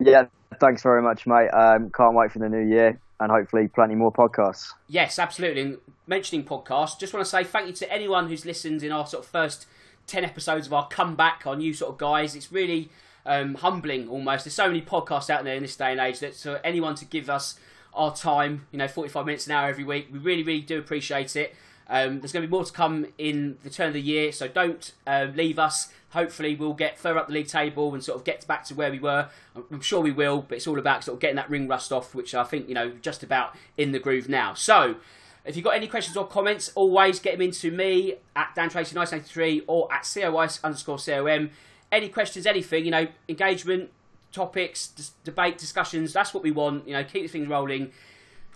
[0.00, 0.26] Yeah,
[0.60, 1.48] thanks very much, mate.
[1.48, 4.72] Um, can't wait for the new year and hopefully plenty more podcasts.
[4.88, 5.62] Yes, absolutely.
[5.62, 9.06] And mentioning podcasts, just want to say thank you to anyone who's listened in our
[9.06, 9.66] sort of first
[10.06, 12.34] 10 episodes of our comeback, our new sort of guys.
[12.34, 12.90] It's really
[13.24, 14.44] um, humbling almost.
[14.44, 17.04] There's so many podcasts out there in this day and age that for anyone to
[17.04, 17.58] give us
[17.94, 21.36] our time, you know, 45 minutes an hour every week, we really, really do appreciate
[21.36, 21.54] it.
[21.88, 24.48] Um, there's going to be more to come in the turn of the year, so
[24.48, 25.92] don't uh, leave us.
[26.10, 28.90] Hopefully, we'll get further up the league table and sort of get back to where
[28.90, 29.28] we were.
[29.70, 32.14] I'm sure we will, but it's all about sort of getting that ring rust off,
[32.14, 34.54] which I think you know just about in the groove now.
[34.54, 34.96] So.
[35.46, 38.96] If you've got any questions or comments, always get them into me at Dan Tracy
[38.96, 41.50] 1983 or at COYS underscore COM.
[41.92, 43.90] Any questions, anything, you know, engagement,
[44.32, 46.88] topics, dis- debate, discussions, that's what we want.
[46.88, 47.92] You know, keep the things rolling.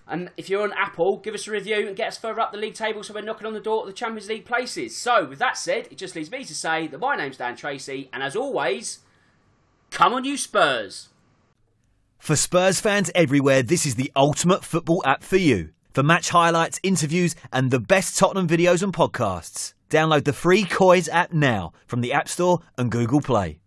[0.09, 2.59] And if you're on Apple, give us a review and get us further up the
[2.59, 4.97] league table so we're knocking on the door of the Champions League places.
[4.97, 8.09] So, with that said, it just leaves me to say that my name's Dan Tracy,
[8.11, 9.01] and as always,
[9.91, 11.09] come on, you Spurs!
[12.19, 15.71] For Spurs fans everywhere, this is the ultimate football app for you.
[15.93, 21.09] For match highlights, interviews, and the best Tottenham videos and podcasts, download the free Coys
[21.09, 23.61] app now from the App Store and Google Play.